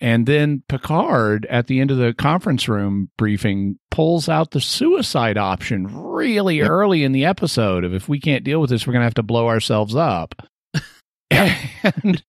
And 0.00 0.26
then 0.26 0.62
Picard, 0.68 1.46
at 1.46 1.68
the 1.68 1.80
end 1.80 1.90
of 1.90 1.96
the 1.98 2.12
conference 2.12 2.68
room 2.68 3.08
briefing, 3.16 3.78
pulls 3.90 4.28
out 4.28 4.50
the 4.50 4.60
suicide 4.60 5.38
option 5.38 5.86
really 5.86 6.60
early 6.60 7.02
in 7.04 7.12
the 7.12 7.24
episode 7.24 7.82
of 7.84 7.94
if 7.94 8.08
we 8.08 8.20
can't 8.20 8.44
deal 8.44 8.60
with 8.60 8.68
this, 8.70 8.86
we're 8.86 8.92
going 8.92 9.00
to 9.02 9.06
have 9.06 9.14
to 9.14 9.22
blow 9.22 9.46
ourselves 9.48 9.94
up. 9.94 10.34
and 11.30 12.22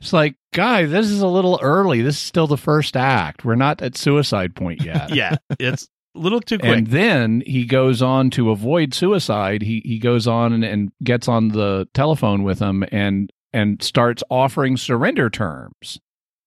it's 0.00 0.12
like, 0.12 0.36
guy, 0.54 0.86
this 0.86 1.06
is 1.06 1.20
a 1.20 1.26
little 1.28 1.58
early. 1.62 2.02
This 2.02 2.16
is 2.16 2.22
still 2.22 2.46
the 2.46 2.56
first 2.56 2.96
act. 2.96 3.44
We're 3.44 3.54
not 3.54 3.82
at 3.82 3.96
suicide 3.96 4.54
point 4.54 4.82
yet. 4.82 5.14
yeah. 5.14 5.36
It's 5.58 5.88
a 6.14 6.18
little 6.18 6.40
too 6.40 6.58
quick. 6.58 6.76
And 6.78 6.86
then 6.86 7.42
he 7.46 7.64
goes 7.66 8.02
on 8.02 8.30
to 8.30 8.50
avoid 8.50 8.94
suicide. 8.94 9.62
He 9.62 9.82
he 9.84 9.98
goes 9.98 10.26
on 10.26 10.52
and, 10.52 10.64
and 10.64 10.92
gets 11.04 11.28
on 11.28 11.48
the 11.48 11.88
telephone 11.94 12.42
with 12.42 12.58
them 12.58 12.84
and 12.90 13.30
and 13.52 13.82
starts 13.82 14.22
offering 14.30 14.76
surrender 14.76 15.30
terms 15.30 15.98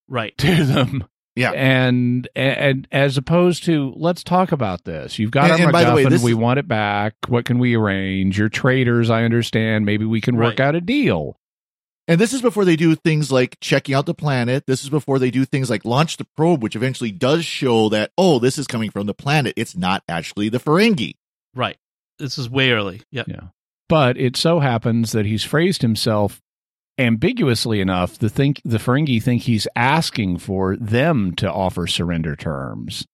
right. 0.07 0.37
to 0.39 0.63
them. 0.65 1.05
Yeah. 1.35 1.51
And 1.51 2.27
and 2.35 2.87
as 2.91 3.15
opposed 3.17 3.63
to 3.65 3.93
let's 3.95 4.23
talk 4.23 4.51
about 4.51 4.83
this. 4.83 5.17
You've 5.19 5.31
got 5.31 5.51
And- 5.51 5.59
our 5.61 5.67
and 5.67 5.71
by 5.71 5.85
the 5.85 5.93
way, 5.93 6.03
this 6.05 6.21
we 6.21 6.33
want 6.33 6.59
it 6.59 6.67
back. 6.67 7.13
What 7.27 7.45
can 7.45 7.59
we 7.59 7.75
arrange? 7.77 8.37
You're 8.37 8.49
traitors. 8.49 9.09
I 9.09 9.23
understand. 9.23 9.85
Maybe 9.85 10.03
we 10.05 10.19
can 10.19 10.35
work 10.35 10.59
Right. 10.59 10.59
out 10.59 10.75
a 10.75 10.81
deal. 10.81 11.38
And 12.09 12.19
this 12.19 12.33
is 12.33 12.41
before 12.41 12.65
they 12.65 12.75
do 12.75 12.95
things 12.95 13.31
like 13.31 13.57
checking 13.61 13.93
out 13.93 14.07
the 14.07 14.15
planet. 14.15 14.65
This 14.65 14.83
is 14.83 14.89
before 14.89 15.19
they 15.19 15.29
do 15.29 15.45
things 15.45 15.69
like 15.69 15.85
launch 15.85 16.17
the 16.17 16.25
probe, 16.35 16.63
which 16.63 16.75
eventually 16.75 17.11
does 17.11 17.45
show 17.45 17.87
that, 17.89 18.11
oh, 18.17 18.39
this 18.39 18.57
is 18.57 18.65
coming 18.65 18.89
from 18.89 19.05
the 19.05 19.13
planet. 19.13 19.53
It's 19.55 19.77
not 19.77 20.03
actually 20.09 20.49
the 20.49 20.57
Ferengi. 20.59 21.13
Right. 21.53 21.77
This 22.17 22.39
is 22.39 22.49
way 22.49 22.71
early. 22.71 23.03
Yeah. 23.11 23.25
Yeah. 23.27 23.41
But 23.87 24.17
it 24.17 24.35
so 24.35 24.59
happens 24.59 25.11
that 25.11 25.27
he's 25.27 25.43
phrased 25.43 25.83
himself 25.83 26.41
ambiguously 26.97 27.79
enough. 27.79 28.17
The 28.17 28.29
think 28.29 28.59
the 28.65 28.79
Ferengi 28.79 29.21
think 29.21 29.43
he's 29.43 29.67
asking 29.75 30.39
for 30.39 30.75
them 30.77 31.33
to 31.35 31.51
offer 31.51 31.87
surrender 31.87 32.35
terms, 32.35 33.05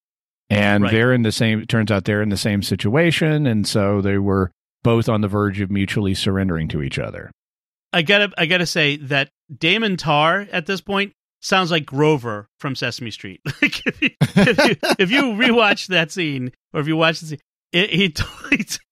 and 0.49 0.83
Right. 0.83 0.91
they're 0.91 1.13
in 1.13 1.21
the 1.23 1.31
same. 1.31 1.59
It 1.61 1.69
turns 1.69 1.91
out 1.91 2.05
they're 2.05 2.21
in 2.21 2.29
the 2.29 2.37
same 2.37 2.63
situation, 2.63 3.45
and 3.45 3.67
so 3.67 4.01
they 4.01 4.17
were 4.17 4.51
both 4.83 5.07
on 5.09 5.21
the 5.21 5.27
verge 5.27 5.59
of 5.61 5.69
mutually 5.69 6.13
surrendering 6.13 6.67
to 6.69 6.81
each 6.81 6.97
other. 6.97 7.29
I 7.95 8.01
gotta 8.01 8.29
I 8.37 8.45
gotta 8.45 8.65
say 8.65 8.97
that 8.97 9.29
DaiMon 9.53 9.97
Tarr 9.97 10.47
at 10.51 10.65
this 10.65 10.81
point 10.81 11.13
sounds 11.39 11.71
like 11.71 11.85
Grover 11.85 12.49
from 12.59 12.75
Sesame 12.75 13.09
Street. 13.09 13.39
like 13.61 13.81
if 13.87 14.01
you, 14.01 14.09
if 14.19 14.57
you 14.57 14.75
if 14.99 15.11
you 15.11 15.21
rewatch 15.21 15.87
that 15.87 16.11
scene 16.11 16.51
or 16.73 16.81
if 16.81 16.87
you 16.87 16.97
watch 16.97 17.21
the 17.21 17.27
scene, 17.27 17.39
it, 17.71 17.89
he 17.91 18.13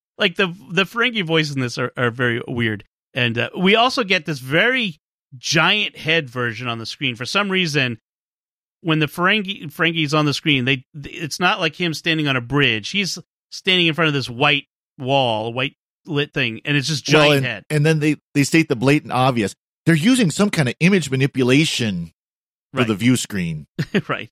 like 0.18 0.38
the 0.38 0.48
the 0.72 0.84
Ferengi 0.84 1.26
voices 1.26 1.54
in 1.54 1.62
this 1.62 1.78
are, 1.78 1.92
are 1.98 2.12
very 2.12 2.42
weird. 2.48 2.86
And 3.14 3.38
uh, 3.38 3.50
we 3.58 3.76
also 3.76 4.06
get 4.06 4.26
this 4.26 4.40
very 4.40 5.02
giant 5.38 5.98
head 5.98 6.30
version 6.30 6.70
on 6.70 6.80
the 6.80 6.86
screen. 6.86 7.18
For 7.18 7.26
some 7.26 7.50
reason, 7.52 8.00
when 8.80 9.00
the 9.00 9.08
Ferengi 9.08 9.66
Ferengi's 9.66 10.14
on 10.14 10.24
the 10.24 10.34
screen, 10.34 10.64
they 10.64 10.86
it's 10.96 11.42
not 11.42 11.60
like 11.60 11.76
him 11.76 11.94
standing 11.94 12.30
on 12.30 12.38
a 12.38 12.42
bridge. 12.42 12.92
He's 12.92 13.20
standing 13.52 13.88
in 13.88 13.96
front 13.96 14.08
of 14.08 14.14
this 14.14 14.30
white 14.30 14.68
wall, 14.98 15.52
white 15.52 15.76
lit 16.06 16.34
thing, 16.34 16.62
and 16.66 16.76
it's 16.78 16.88
just 16.88 17.08
Well, 17.12 17.24
giant 17.30 17.38
and, 17.38 17.46
head. 17.46 17.66
and 17.70 17.86
then 17.86 18.00
they 18.00 18.18
they 18.34 18.44
state 18.44 18.70
the 18.70 18.76
blatant 18.76 19.12
obvious. 19.12 19.56
They're 19.86 19.96
using 19.96 20.32
some 20.32 20.50
kind 20.50 20.70
of 20.70 20.76
image 20.80 21.10
manipulation 21.12 22.14
for 22.74 22.80
Right. 22.80 22.88
the 22.88 22.96
view 22.96 23.16
screen. 23.18 23.68
right. 24.08 24.30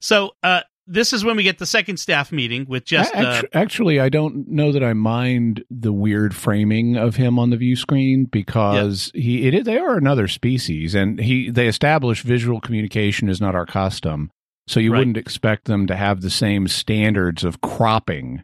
So 0.00 0.32
uh, 0.42 0.62
this 0.86 1.12
is 1.12 1.24
when 1.24 1.36
we 1.36 1.42
get 1.42 1.58
the 1.58 1.66
second 1.66 1.98
staff 1.98 2.32
meeting 2.32 2.66
with 2.68 2.84
just 2.84 3.14
uh, 3.14 3.18
Actu- 3.18 3.48
actually, 3.52 4.00
I 4.00 4.08
don't 4.08 4.48
know 4.48 4.72
that 4.72 4.82
I 4.82 4.92
mind 4.94 5.64
the 5.70 5.92
weird 5.92 6.34
framing 6.34 6.96
of 6.96 7.16
him 7.16 7.38
on 7.38 7.50
the 7.50 7.56
view 7.56 7.76
screen 7.76 8.24
because 8.24 9.10
he 9.14 9.46
it 9.46 9.54
is, 9.54 9.64
they 9.64 9.78
are 9.78 9.96
another 9.96 10.26
species, 10.28 10.94
and 10.94 11.20
he 11.20 11.50
they 11.50 11.66
establish 11.68 12.22
visual 12.22 12.60
communication 12.60 13.28
is 13.28 13.40
not 13.40 13.54
our 13.54 13.66
custom, 13.66 14.30
so 14.66 14.80
you 14.80 14.92
Right. 14.92 14.98
wouldn't 15.00 15.16
expect 15.16 15.64
them 15.66 15.86
to 15.88 15.96
have 15.96 16.20
the 16.20 16.30
same 16.30 16.66
standards 16.68 17.44
of 17.44 17.60
cropping 17.60 18.42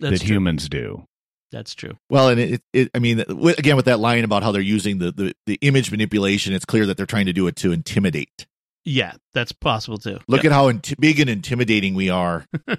that's 0.00 0.20
that 0.20 0.26
true. 0.26 0.36
humans 0.36 0.68
do. 0.68 1.04
That's 1.52 1.74
true. 1.74 1.96
Well, 2.10 2.28
and 2.28 2.40
it, 2.40 2.62
it 2.72 2.90
I 2.94 2.98
mean, 2.98 3.20
again, 3.20 3.76
with 3.76 3.84
that 3.84 4.00
line 4.00 4.24
about 4.24 4.42
how 4.42 4.52
they're 4.52 4.60
using 4.60 4.98
the, 4.98 5.12
the 5.12 5.34
the 5.46 5.58
image 5.62 5.90
manipulation, 5.90 6.52
it's 6.52 6.64
clear 6.64 6.86
that 6.86 6.96
they're 6.96 7.06
trying 7.06 7.26
to 7.26 7.32
do 7.32 7.46
it 7.46 7.56
to 7.56 7.72
intimidate. 7.72 8.46
Yeah, 8.84 9.14
that's 9.32 9.52
possible 9.52 9.98
too. 9.98 10.18
Look 10.28 10.44
at 10.44 10.52
how 10.52 10.70
inti- 10.70 10.98
big 10.98 11.20
and 11.20 11.30
intimidating 11.30 11.94
we 11.94 12.10
are. 12.10 12.46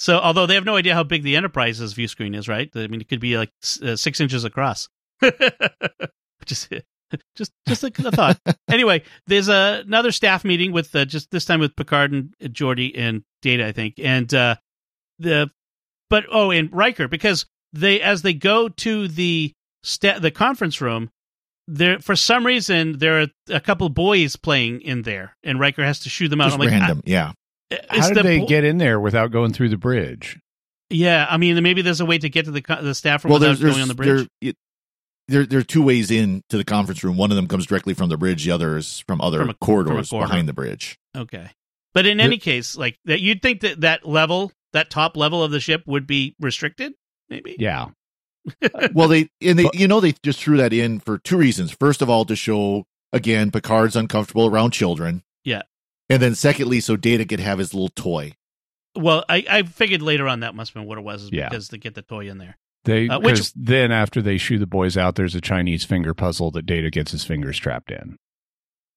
So, 0.00 0.18
although 0.18 0.46
they 0.46 0.54
have 0.54 0.64
no 0.64 0.76
idea 0.76 0.94
how 0.94 1.02
big 1.02 1.24
the 1.24 1.36
Enterprise's 1.36 1.92
view 1.92 2.08
screen 2.08 2.34
is, 2.34 2.48
right? 2.48 2.70
I 2.74 2.86
mean, 2.86 3.02
it 3.02 3.08
could 3.10 3.20
be 3.20 3.36
like 3.36 3.50
uh, 3.82 3.96
six 3.96 4.18
inches 4.18 4.44
across. 4.46 4.88
just, 6.46 6.72
just, 7.36 7.52
just 7.68 7.84
a, 7.84 7.92
a 8.06 8.10
thought. 8.10 8.40
anyway, 8.70 9.02
there's 9.26 9.50
a, 9.50 9.82
another 9.86 10.10
staff 10.10 10.42
meeting 10.42 10.72
with 10.72 10.96
uh, 10.96 11.04
just 11.04 11.30
this 11.30 11.44
time 11.44 11.60
with 11.60 11.76
Picard 11.76 12.12
and 12.12 12.34
Geordi 12.40 12.92
and 12.96 13.24
Data, 13.42 13.66
I 13.66 13.72
think, 13.72 13.96
and 13.98 14.32
uh, 14.32 14.56
the, 15.18 15.50
but 16.08 16.24
oh, 16.32 16.50
and 16.50 16.72
Riker 16.72 17.06
because 17.06 17.44
they 17.72 18.00
as 18.00 18.22
they 18.22 18.34
go 18.34 18.68
to 18.68 19.08
the 19.08 19.52
sta- 19.82 20.18
the 20.18 20.30
conference 20.30 20.80
room. 20.80 21.10
There, 21.72 22.00
for 22.00 22.16
some 22.16 22.44
reason, 22.44 22.98
there 22.98 23.20
are 23.22 23.26
a 23.48 23.60
couple 23.60 23.88
boys 23.90 24.34
playing 24.34 24.80
in 24.80 25.02
there, 25.02 25.36
and 25.44 25.60
Riker 25.60 25.84
has 25.84 26.00
to 26.00 26.08
shoot 26.08 26.28
them 26.28 26.40
out. 26.40 26.46
Just 26.46 26.54
I'm 26.54 26.60
like, 26.60 26.70
random, 26.70 27.02
yeah. 27.04 27.32
How 27.88 28.08
did 28.08 28.16
the 28.16 28.22
they 28.24 28.38
bo- 28.40 28.46
get 28.46 28.64
in 28.64 28.78
there 28.78 28.98
without 28.98 29.30
going 29.30 29.52
through 29.52 29.68
the 29.68 29.76
bridge? 29.76 30.40
Yeah, 30.88 31.24
I 31.30 31.36
mean, 31.36 31.62
maybe 31.62 31.82
there's 31.82 32.00
a 32.00 32.04
way 32.06 32.18
to 32.18 32.28
get 32.28 32.46
to 32.46 32.50
the 32.50 32.62
co- 32.62 32.82
the 32.82 32.92
staff 32.94 33.22
room 33.24 33.30
Well, 33.30 33.38
without 33.38 33.48
there's 33.50 33.60
there's 33.60 33.72
going 33.74 33.82
on 33.82 33.88
the 33.88 33.94
bridge. 33.94 34.28
there, 34.40 34.50
it, 34.50 34.56
there 35.28 35.46
there 35.46 35.60
are 35.60 35.62
two 35.62 35.82
ways 35.84 36.10
in 36.10 36.42
to 36.48 36.56
the 36.56 36.64
conference 36.64 37.04
room. 37.04 37.16
One 37.16 37.30
of 37.30 37.36
them 37.36 37.46
comes 37.46 37.66
directly 37.66 37.94
from 37.94 38.08
the 38.08 38.16
bridge. 38.16 38.44
The 38.44 38.50
other 38.50 38.76
is 38.76 39.04
from 39.06 39.20
other 39.20 39.38
From 39.38 39.50
a- 39.50 39.54
corridors 39.54 40.08
from 40.08 40.16
corridor. 40.18 40.28
behind 40.32 40.48
the 40.48 40.52
bridge. 40.52 40.98
Okay, 41.16 41.50
but 41.94 42.04
in 42.04 42.18
any 42.18 42.38
case, 42.38 42.76
like 42.76 42.98
that, 43.04 43.20
you'd 43.20 43.42
think 43.42 43.60
that 43.60 43.82
that 43.82 44.04
level, 44.08 44.50
that 44.72 44.90
top 44.90 45.16
level 45.16 45.44
of 45.44 45.52
the 45.52 45.60
ship, 45.60 45.84
would 45.86 46.08
be 46.08 46.34
restricted. 46.40 46.94
Maybe. 47.30 47.56
Yeah, 47.58 47.86
well, 48.94 49.08
they 49.08 49.28
and 49.40 49.58
they 49.58 49.68
you 49.72 49.86
know 49.88 50.00
they 50.00 50.14
just 50.22 50.40
threw 50.42 50.56
that 50.58 50.72
in 50.72 51.00
for 51.00 51.18
two 51.18 51.36
reasons. 51.36 51.70
First 51.70 52.02
of 52.02 52.10
all, 52.10 52.24
to 52.26 52.36
show 52.36 52.84
again 53.12 53.50
Picard's 53.50 53.96
uncomfortable 53.96 54.46
around 54.46 54.72
children. 54.72 55.22
Yeah. 55.44 55.62
And 56.08 56.20
then 56.20 56.34
secondly, 56.34 56.80
so 56.80 56.96
Data 56.96 57.24
could 57.24 57.38
have 57.40 57.58
his 57.60 57.72
little 57.72 57.88
toy. 57.88 58.32
Well, 58.96 59.24
I, 59.28 59.44
I 59.48 59.62
figured 59.62 60.02
later 60.02 60.26
on 60.26 60.40
that 60.40 60.56
must 60.56 60.70
have 60.74 60.80
been 60.82 60.88
what 60.88 60.98
it 60.98 61.04
was, 61.04 61.22
is 61.22 61.30
Yeah. 61.32 61.48
because 61.48 61.68
they 61.68 61.78
get 61.78 61.94
the 61.94 62.02
toy 62.02 62.28
in 62.28 62.38
there. 62.38 62.58
they 62.84 63.08
Uh, 63.08 63.20
which- 63.20 63.52
then 63.54 63.92
after 63.92 64.20
they 64.20 64.36
shoo 64.36 64.58
the 64.58 64.66
boys 64.66 64.96
out, 64.96 65.14
there's 65.14 65.36
a 65.36 65.40
Chinese 65.40 65.84
finger 65.84 66.12
puzzle 66.12 66.50
that 66.50 66.66
Data 66.66 66.90
gets 66.90 67.12
his 67.12 67.24
fingers 67.24 67.56
trapped 67.58 67.92
in. 67.92 68.16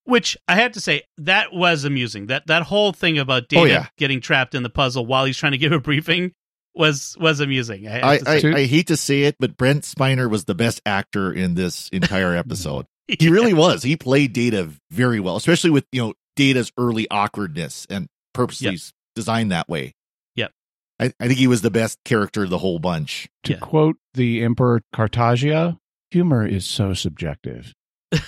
Which 0.06 0.36
I 0.48 0.56
have 0.56 0.72
to 0.74 0.82
say 0.82 1.04
that 1.20 1.54
was 1.54 1.86
amusing. 1.86 2.26
That 2.26 2.48
that 2.48 2.64
whole 2.64 2.92
thing 2.94 3.18
about 3.20 3.48
Data 3.48 3.62
Oh, 3.62 3.66
yeah. 3.66 3.88
getting 3.98 4.20
trapped 4.20 4.56
in 4.56 4.64
the 4.64 4.70
puzzle 4.72 5.06
while 5.06 5.26
he's 5.26 5.38
trying 5.38 5.52
to 5.54 5.58
give 5.60 5.72
a 5.72 5.80
briefing 5.80 6.32
was 6.76 7.16
was 7.20 7.40
amusing. 7.40 7.88
I, 7.88 8.00
I, 8.16 8.20
I. 8.26 8.42
I 8.56 8.66
hate 8.66 8.88
to 8.88 8.98
say 8.98 9.24
it, 9.24 9.36
but 9.40 9.58
Brent 9.58 9.84
Spiner 9.84 10.30
was 10.30 10.46
the 10.46 10.56
best 10.56 10.82
actor 10.86 11.32
in 11.32 11.56
this 11.56 11.90
entire 11.90 12.36
episode. 12.36 12.86
he 13.08 13.30
really 13.30 13.54
was. 13.54 13.84
He 13.84 13.96
played 13.96 14.34
Data 14.34 14.70
very 14.92 15.20
well, 15.20 15.36
especially 15.36 15.70
with 15.70 15.86
you 15.92 16.02
know 16.02 16.14
Data's 16.36 16.72
early 16.78 17.08
awkwardness 17.12 17.86
and 17.90 18.08
purposely 18.34 18.72
Yep. 18.72 18.80
designed 19.16 19.52
that 19.52 19.70
way. 19.70 19.94
Yep. 20.36 20.52
I, 21.00 21.14
I 21.20 21.28
think 21.28 21.38
he 21.40 21.48
was 21.48 21.62
the 21.62 21.70
best 21.72 22.00
character 22.06 22.44
of 22.44 22.50
the 22.50 22.58
whole 22.58 22.80
bunch. 22.80 23.30
To 23.44 23.54
Yeah. 23.54 23.60
quote 23.60 23.98
the 24.16 24.42
Emperor 24.44 24.82
Cartagia, 24.96 25.78
humor 26.12 26.46
is 26.46 26.66
so 26.66 26.94
subjective. 26.94 27.74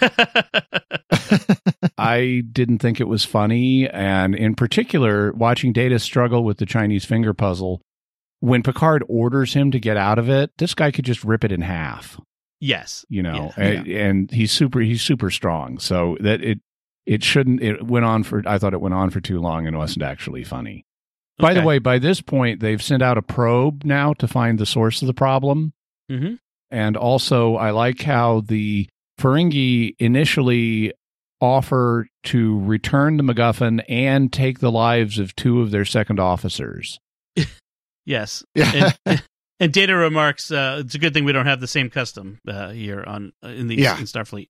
I 1.98 2.44
didn't 2.52 2.80
think 2.80 3.00
it 3.00 3.08
was 3.08 3.24
funny. 3.26 3.88
And 3.90 4.36
in 4.36 4.56
particular, 4.56 5.32
watching 5.34 5.74
Data 5.74 6.00
struggle 6.00 6.44
with 6.44 6.58
the 6.58 6.66
Chinese 6.66 7.06
finger 7.06 7.34
puzzle, 7.34 7.82
when 8.46 8.62
Picard 8.64 9.04
orders 9.10 9.54
him 9.54 9.72
to 9.72 9.80
get 9.80 9.98
out 9.98 10.20
of 10.20 10.30
it, 10.30 10.52
this 10.58 10.74
guy 10.76 10.92
could 10.92 11.06
just 11.06 11.24
rip 11.24 11.44
it 11.44 11.52
in 11.52 11.62
half, 11.62 12.20
yes. 12.60 13.04
you 13.10 13.24
know, 13.24 13.52
Yeah. 13.58 13.64
and, 13.64 13.88
and 13.88 14.32
he's 14.32 14.52
super, 14.52 14.80
he's 14.80 15.02
super 15.02 15.32
strong. 15.32 15.80
So 15.80 16.18
that 16.20 16.42
it, 16.44 16.60
it 17.06 17.24
shouldn't, 17.24 17.62
it 17.62 17.86
went 17.88 18.06
on 18.06 18.24
for, 18.24 18.44
I 18.46 18.58
thought 18.58 18.74
it 18.74 18.82
went 18.82 18.94
on 18.94 19.10
for 19.10 19.20
too 19.20 19.40
long 19.40 19.66
and 19.68 19.78
wasn't 19.78 20.04
actually 20.04 20.44
funny. 20.44 20.86
By 21.38 21.54
the 21.54 21.64
way, 21.64 21.80
by 21.80 22.00
this 22.00 22.22
point, 22.22 22.62
they've 22.62 22.82
sent 22.82 23.02
out 23.04 23.18
a 23.18 23.22
probe 23.22 23.84
now 23.84 24.14
to 24.14 24.28
find 24.28 24.58
the 24.58 24.66
source 24.66 25.02
of 25.02 25.08
the 25.08 25.14
problem. 25.14 25.74
Mhm. 26.10 26.40
And 26.72 26.96
also, 26.96 27.56
I 27.56 27.72
like 27.72 28.02
how 28.04 28.42
the 28.42 28.88
Ferengi 29.20 29.96
initially 30.00 30.94
offer 31.42 32.08
to 32.24 32.60
return 32.62 33.18
the 33.18 33.24
MacGuffin 33.24 33.84
and 33.90 34.32
take 34.32 34.60
the 34.60 34.72
lives 34.72 35.20
of 35.20 35.36
two 35.36 35.62
of 35.62 35.72
their 35.72 35.84
second 35.86 36.20
officers. 36.20 37.00
Yes. 38.06 38.44
Yeah. 38.56 38.92
And, 39.06 39.24
and 39.60 39.72
Data 39.74 39.96
remarks, 39.96 40.52
uh, 40.52 40.82
"It's 40.86 40.96
a 40.96 41.00
good 41.00 41.14
thing 41.14 41.24
we 41.26 41.32
don't 41.32 41.46
have 41.46 41.62
the 41.62 41.68
same 41.68 41.90
custom 41.90 42.40
uh, 42.48 42.72
here 42.72 43.04
on 43.06 43.32
uh, 43.44 43.48
in 43.50 43.68
the 43.68 43.76
Yeah. 43.76 43.98
in 43.98 44.04
Starfleet." 44.04 44.50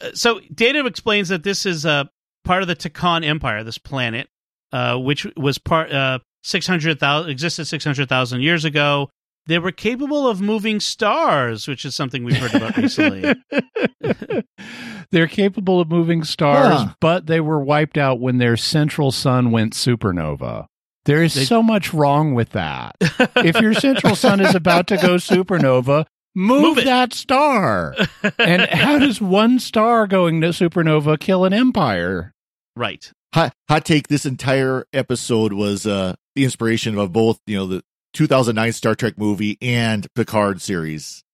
Uh, 0.00 0.10
so 0.14 0.40
Data 0.54 0.84
explains 0.86 1.28
that 1.30 1.42
this 1.44 1.64
is 1.66 1.86
uh, 1.86 2.04
part 2.44 2.62
of 2.62 2.68
the 2.68 2.76
Tkon 2.76 3.24
Empire, 3.24 3.64
this 3.64 3.78
planet, 3.78 4.28
uh, 4.72 4.96
which 4.98 5.26
was 5.36 5.56
part 5.58 5.90
uh, 5.92 6.18
six 6.42 6.66
hundred 6.66 7.00
thousand 7.00 7.30
existed 7.30 7.64
six 7.66 7.84
hundred 7.84 8.08
thousand 8.10 8.42
years 8.42 8.64
ago. 8.66 9.08
They 9.46 9.58
were 9.58 9.72
capable 9.72 10.28
of 10.28 10.42
moving 10.42 10.78
stars, 10.78 11.66
which 11.66 11.86
is 11.86 11.96
something 11.96 12.22
we've 12.22 12.36
heard 12.36 12.54
about 12.54 12.76
recently. 12.76 13.34
They're 15.10 15.26
capable 15.26 15.80
of 15.80 15.88
moving 15.88 16.22
stars, 16.22 16.82
Huh. 16.82 16.94
but 17.00 17.26
they 17.26 17.40
were 17.40 17.64
wiped 17.64 17.96
out 17.96 18.20
when 18.20 18.36
their 18.36 18.58
central 18.58 19.10
sun 19.10 19.50
went 19.50 19.72
supernova. 19.72 20.66
There 21.08 21.22
is 21.24 21.32
They- 21.34 21.44
so 21.46 21.62
much 21.62 21.92
wrong 21.94 22.34
with 22.34 22.50
that. 22.50 22.94
if 23.36 23.58
your 23.60 23.72
central 23.72 24.14
sun 24.14 24.40
is 24.40 24.54
about 24.54 24.86
to 24.88 24.96
go 24.98 25.16
supernova, 25.16 26.04
move, 26.36 26.76
Move 26.76 26.84
that 26.84 27.14
star. 27.14 27.96
and 28.38 28.62
how 28.70 28.98
does 28.98 29.18
one 29.20 29.58
star 29.58 30.06
going 30.06 30.42
to 30.42 30.48
supernova 30.48 31.18
kill 31.18 31.44
an 31.46 31.54
empire? 31.54 32.34
right. 32.76 33.10
hot, 33.34 33.54
hot 33.70 33.84
take 33.86 34.08
this 34.08 34.24
entire 34.26 34.84
episode 34.92 35.52
was 35.54 35.86
uh 35.86 36.14
the 36.36 36.44
inspiration 36.44 36.96
of 36.98 37.10
both 37.12 37.40
you 37.46 37.56
know 37.56 37.66
the 37.66 37.82
2009 38.12 38.72
star 38.72 38.94
trek 38.94 39.18
movie 39.18 39.56
and 39.62 40.06
picard 40.14 40.60
series 40.62 41.24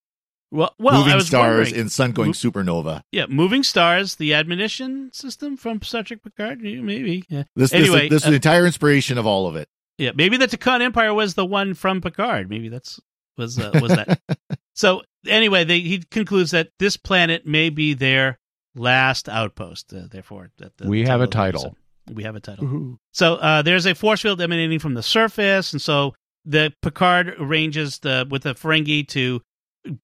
Well, 0.55 0.73
well, 0.79 0.95
I 0.95 0.99
moving 0.99 1.15
was 1.17 1.27
stars 1.27 1.57
wondering- 1.67 1.81
and 1.81 1.91
sun 1.93 2.13
going 2.13 2.29
Mo- 2.29 2.33
supernova 2.33 3.03
yeah, 3.11 3.27
moving 3.29 3.63
stars, 3.65 4.15
the 4.17 4.35
admonition 4.35 5.11
system 5.13 5.57
from 5.57 5.83
Star 5.83 6.05
Trek 6.05 6.23
Picard, 6.23 6.61
maybe. 6.63 7.25
Yeah. 7.29 7.43
this 7.57 7.73
Anyway, 7.73 8.09
this, 8.09 8.11
this 8.11 8.23
is 8.23 8.27
uh, 8.29 8.31
the 8.31 8.37
entire 8.37 8.65
inspiration 8.67 9.19
of 9.19 9.27
all 9.27 9.47
of 9.49 9.57
it 9.57 9.69
Yeah, 9.99 10.13
maybe 10.15 10.37
the 10.37 10.47
Tkon 10.47 10.81
Empire 10.81 11.13
was 11.13 11.35
the 11.35 11.45
one 11.45 11.75
from 11.75 12.01
Picard. 12.01 12.49
Maybe 12.49 12.69
that's 12.69 13.01
was 13.37 13.59
uh, 13.59 13.73
was 13.83 13.91
that. 13.97 14.21
so 14.75 15.03
anyway, 15.27 15.65
they, 15.65 15.81
he 15.81 15.99
concludes 16.11 16.53
that 16.53 16.69
this 16.79 16.97
planet 16.97 17.45
may 17.47 17.69
be 17.71 17.95
their 17.95 18.39
last 18.77 19.29
outpost. 19.29 19.93
Uh, 19.93 20.03
therefore, 20.11 20.51
that 20.59 20.77
the 20.77 20.89
We 20.89 21.05
have 21.05 21.21
a 21.21 21.27
title. 21.27 21.61
episode. 21.63 22.17
We 22.17 22.23
have 22.25 22.37
a 22.37 22.41
title. 22.41 22.99
So 23.13 23.37
uh, 23.37 23.63
there's 23.63 23.87
a 23.87 23.95
force 23.95 24.21
field 24.21 24.41
emanating 24.41 24.79
from 24.79 24.95
the 24.95 25.03
surface, 25.03 25.73
and 25.73 25.81
so 25.83 26.15
the 26.45 26.73
Picard 26.83 27.35
arranges 27.41 27.99
the 28.01 28.27
with 28.31 28.43
the 28.43 28.55
Ferengi 28.55 29.09
to 29.09 29.41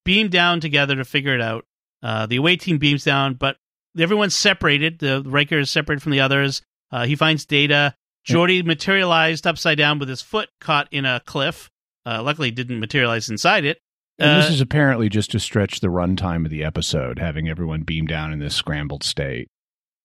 beam 0.05 0.29
down 0.29 0.61
together 0.61 0.97
to 0.97 1.05
figure 1.05 1.35
it 1.35 1.40
out. 1.40 1.64
Uh, 2.03 2.27
the 2.27 2.37
away 2.37 2.57
team 2.57 2.79
beams 2.79 3.05
down, 3.05 3.35
but 3.35 3.57
everyone's 3.99 4.35
separated. 4.37 4.99
The 4.99 5.23
Riker 5.25 5.59
is 5.59 5.71
separated 5.71 6.03
from 6.03 6.12
the 6.12 6.21
others. 6.21 6.62
Uh, 6.90 7.05
he 7.05 7.16
finds 7.16 7.45
Data. 7.45 7.95
Geordi 8.29 8.64
materialized 8.64 9.47
upside 9.47 9.79
down 9.79 9.99
with 9.99 10.09
his 10.09 10.21
foot 10.23 10.49
caught 10.61 10.88
in 10.90 11.05
a 11.05 11.21
cliff. 11.25 11.71
Uh, 12.07 12.23
luckily, 12.23 12.51
didn't 12.51 12.81
materialize 12.81 13.29
inside 13.29 13.64
it. 13.64 13.79
And 14.19 14.31
Uh, 14.31 14.40
this 14.43 14.51
is 14.51 14.61
apparently 14.61 15.09
just 15.09 15.31
to 15.33 15.40
stretch 15.40 15.81
the 15.81 15.88
runtime 15.88 16.45
of 16.45 16.51
the 16.51 16.62
episode, 16.64 17.19
having 17.19 17.49
everyone 17.49 17.83
beam 17.83 18.07
down 18.07 18.33
in 18.33 18.38
this 18.38 18.55
scrambled 18.55 19.03
state. 19.03 19.49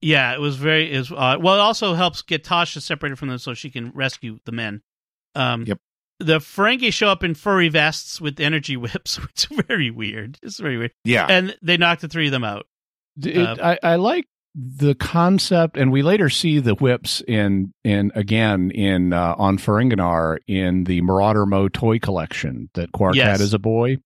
Yeah, 0.02 0.34
it 0.34 0.40
was 0.40 0.56
very. 0.56 0.92
Is 0.92 1.12
uh, 1.12 1.38
well, 1.40 1.56
it 1.56 1.60
also 1.60 1.94
helps 1.94 2.22
get 2.22 2.44
Tasha 2.44 2.82
separated 2.82 3.18
from 3.18 3.30
them 3.30 3.38
so 3.38 3.54
she 3.54 3.70
can 3.70 3.92
rescue 3.92 4.40
the 4.46 4.52
men. 4.52 4.82
Um, 5.36 5.64
Yep. 5.66 5.80
The 6.20 6.40
Ferengi 6.40 6.94
show 6.94 7.10
up 7.10 7.24
in 7.24 7.34
furry 7.36 7.70
vests 7.70 8.22
with 8.22 8.40
energy 8.40 8.78
whips, 8.84 9.20
which 9.22 9.48
is 9.52 9.62
very 9.68 9.92
weird. 9.92 10.38
It's 10.42 10.60
very 10.60 10.78
weird, 10.78 10.92
yeah 11.04 11.26
and 11.30 11.56
they 11.62 11.78
knock 11.78 12.00
the 12.00 12.08
three 12.08 12.28
of 12.28 12.32
them 12.32 12.44
out. 12.44 12.66
It, 13.22 13.38
Uh, 13.38 13.56
I, 13.84 13.94
I 13.94 13.96
like 13.98 14.26
the 14.56 14.96
concept, 14.96 15.76
and 15.76 15.92
we 15.92 16.02
later 16.02 16.30
see 16.30 16.60
the 16.60 16.76
whips 16.76 17.22
in 17.28 17.74
in 17.84 18.12
again 18.16 18.72
in 18.72 19.12
uh, 19.12 19.36
on 19.38 19.58
Ferenginar 19.58 20.38
in 20.48 20.86
the 20.86 21.02
Marauder 21.02 21.46
Mo 21.46 21.68
toy 21.68 22.00
collection 22.00 22.70
that 22.76 22.94
Quark 22.94 23.16
Yes. 23.16 23.28
had 23.28 23.42
as 23.42 23.54
a 23.54 23.60
boy. 23.60 23.98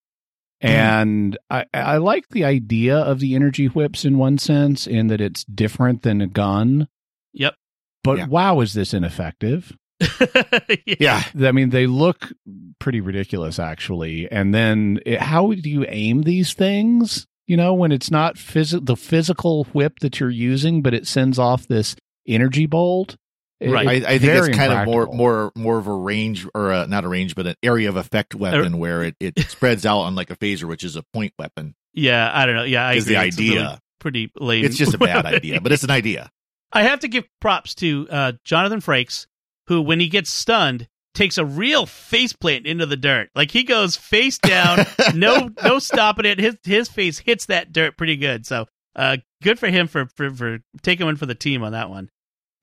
And 0.62 1.38
I, 1.50 1.66
I 1.74 1.98
like 1.98 2.28
the 2.30 2.44
idea 2.44 2.98
of 2.98 3.20
the 3.20 3.34
energy 3.36 3.68
whips 3.68 4.04
in 4.04 4.18
one 4.18 4.38
sense, 4.38 4.88
in 4.88 5.08
that 5.08 5.22
it's 5.22 5.44
different 5.46 6.02
than 6.02 6.20
a 6.20 6.28
gun. 6.28 6.88
Yep. 7.34 7.56
But 8.04 8.18
Yeah. 8.18 8.26
wow, 8.28 8.60
is 8.60 8.74
this 8.74 8.94
ineffective? 8.94 9.72
Yeah. 11.00 11.24
I 11.42 11.52
mean, 11.52 11.70
they 11.70 11.88
look 11.88 12.32
pretty 12.80 13.02
ridiculous, 13.02 13.60
actually. 13.60 14.30
And 14.32 14.54
then, 14.54 15.00
it, 15.06 15.20
how 15.20 15.52
do 15.54 15.70
you 15.70 15.86
aim 15.88 16.24
these 16.24 16.54
things? 16.54 17.28
You 17.48 17.58
know, 17.58 17.74
when 17.74 17.92
it's 17.92 18.12
not 18.12 18.36
phys- 18.36 18.86
the 18.86 18.96
physical 18.96 19.64
whip 19.74 20.00
that 20.02 20.20
you're 20.20 20.30
using, 20.30 20.82
but 20.82 20.94
it 20.94 21.08
sends 21.08 21.40
off 21.40 21.68
this 21.68 21.96
energy 22.28 22.66
bolt. 22.66 23.16
It- 23.60 23.72
Right. 23.72 23.88
I, 23.88 23.92
I 24.14 24.20
think 24.20 24.22
very 24.22 24.50
it's 24.50 24.58
kind 24.58 24.72
of 24.72 24.86
more 24.86 25.08
more 25.08 25.52
more 25.56 25.78
of 25.80 25.88
a 25.88 25.94
range 25.94 26.48
or 26.56 26.72
a, 26.72 26.88
not 26.88 27.04
a 27.04 27.10
range, 27.10 27.36
but 27.36 27.46
an 27.46 27.56
area 27.62 27.90
of 27.90 27.98
effect 27.98 28.34
er 28.34 28.38
weapon 28.38 28.78
where 28.78 29.04
it, 29.04 29.16
it 29.20 29.38
spreads 29.50 29.86
out 29.86 30.00
on 30.02 30.16
like 30.16 30.30
a 30.30 30.38
phaser, 30.38 30.64
which 30.64 30.84
is 30.86 30.96
a 30.96 31.04
point 31.12 31.34
weapon. 31.38 31.76
Yeah, 31.94 32.32
I 32.34 32.46
don't 32.46 32.56
know. 32.56 32.64
Yeah, 32.64 32.86
I 32.88 32.94
Is 32.94 33.06
the 33.06 33.16
agree. 33.16 33.28
It's 33.28 33.38
a 33.38 33.42
really 33.42 33.58
idea. 33.58 33.80
pretty 34.00 34.32
lame. 34.40 34.64
It's 34.64 34.78
just 34.78 34.94
a 34.94 34.98
bad 34.98 35.26
idea, 35.26 35.60
but 35.60 35.72
it's 35.74 35.84
an 35.84 35.92
idea. 35.92 36.30
I 36.72 36.84
have 36.84 37.00
to 37.02 37.08
give 37.10 37.26
props 37.42 37.76
to 37.76 38.08
uh, 38.10 38.32
Jonathan 38.46 38.80
Frakes, 38.80 39.26
who, 39.70 39.82
when 39.82 40.00
he 40.00 40.10
gets 40.10 40.30
stunned, 40.30 40.88
takes 41.14 41.38
a 41.38 41.46
real 41.46 41.86
face 41.86 42.34
plant 42.34 42.66
into 42.66 42.86
the 42.86 42.98
dirt. 42.98 43.30
Like 43.36 43.52
he 43.52 43.64
goes 43.64 43.96
face 43.96 44.38
down, 44.38 44.80
no 45.16 45.52
no 45.64 45.80
stopping 45.80 46.26
it. 46.26 46.40
His 46.40 46.58
his 46.64 46.90
face 46.90 47.20
hits 47.20 47.46
that 47.46 47.72
dirt 47.72 47.98
pretty 47.98 48.18
good. 48.18 48.46
So 48.46 48.66
uh, 48.96 49.18
good 49.42 49.60
for 49.60 49.68
him 49.68 49.88
for, 49.88 50.08
for 50.16 50.30
for 50.32 50.60
taking 50.82 51.06
one 51.06 51.16
for 51.16 51.26
the 51.26 51.36
team 51.36 51.64
on 51.64 51.72
that 51.72 51.90
one. 51.90 52.10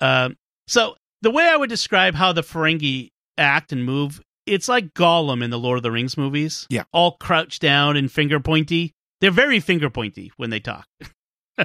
Um, 0.01 0.37
so 0.66 0.97
the 1.23 1.31
way 1.31 1.49
I 1.49 1.57
would 1.57 1.71
describe 1.71 2.14
how 2.14 2.33
the 2.33 2.42
Ferengi 2.42 3.11
act 3.38 3.73
and 3.73 3.85
move, 3.85 4.21
it's 4.45 4.69
like 4.69 4.92
Gollum 4.92 5.42
in 5.42 5.51
the 5.51 5.59
Lord 5.59 5.79
of 5.79 5.83
the 5.83 5.90
Rings 5.92 6.16
movies. 6.16 6.66
Yeah. 6.69 6.85
all 6.92 7.12
crouched 7.12 7.62
down 7.62 7.97
and 7.97 8.11
finger 8.11 8.40
pointy. 8.40 8.92
They're 9.21 9.31
very 9.31 9.61
finger 9.61 9.88
pointy 9.90 10.33
when 10.37 10.51
they 10.51 10.61
talk. 10.61 10.87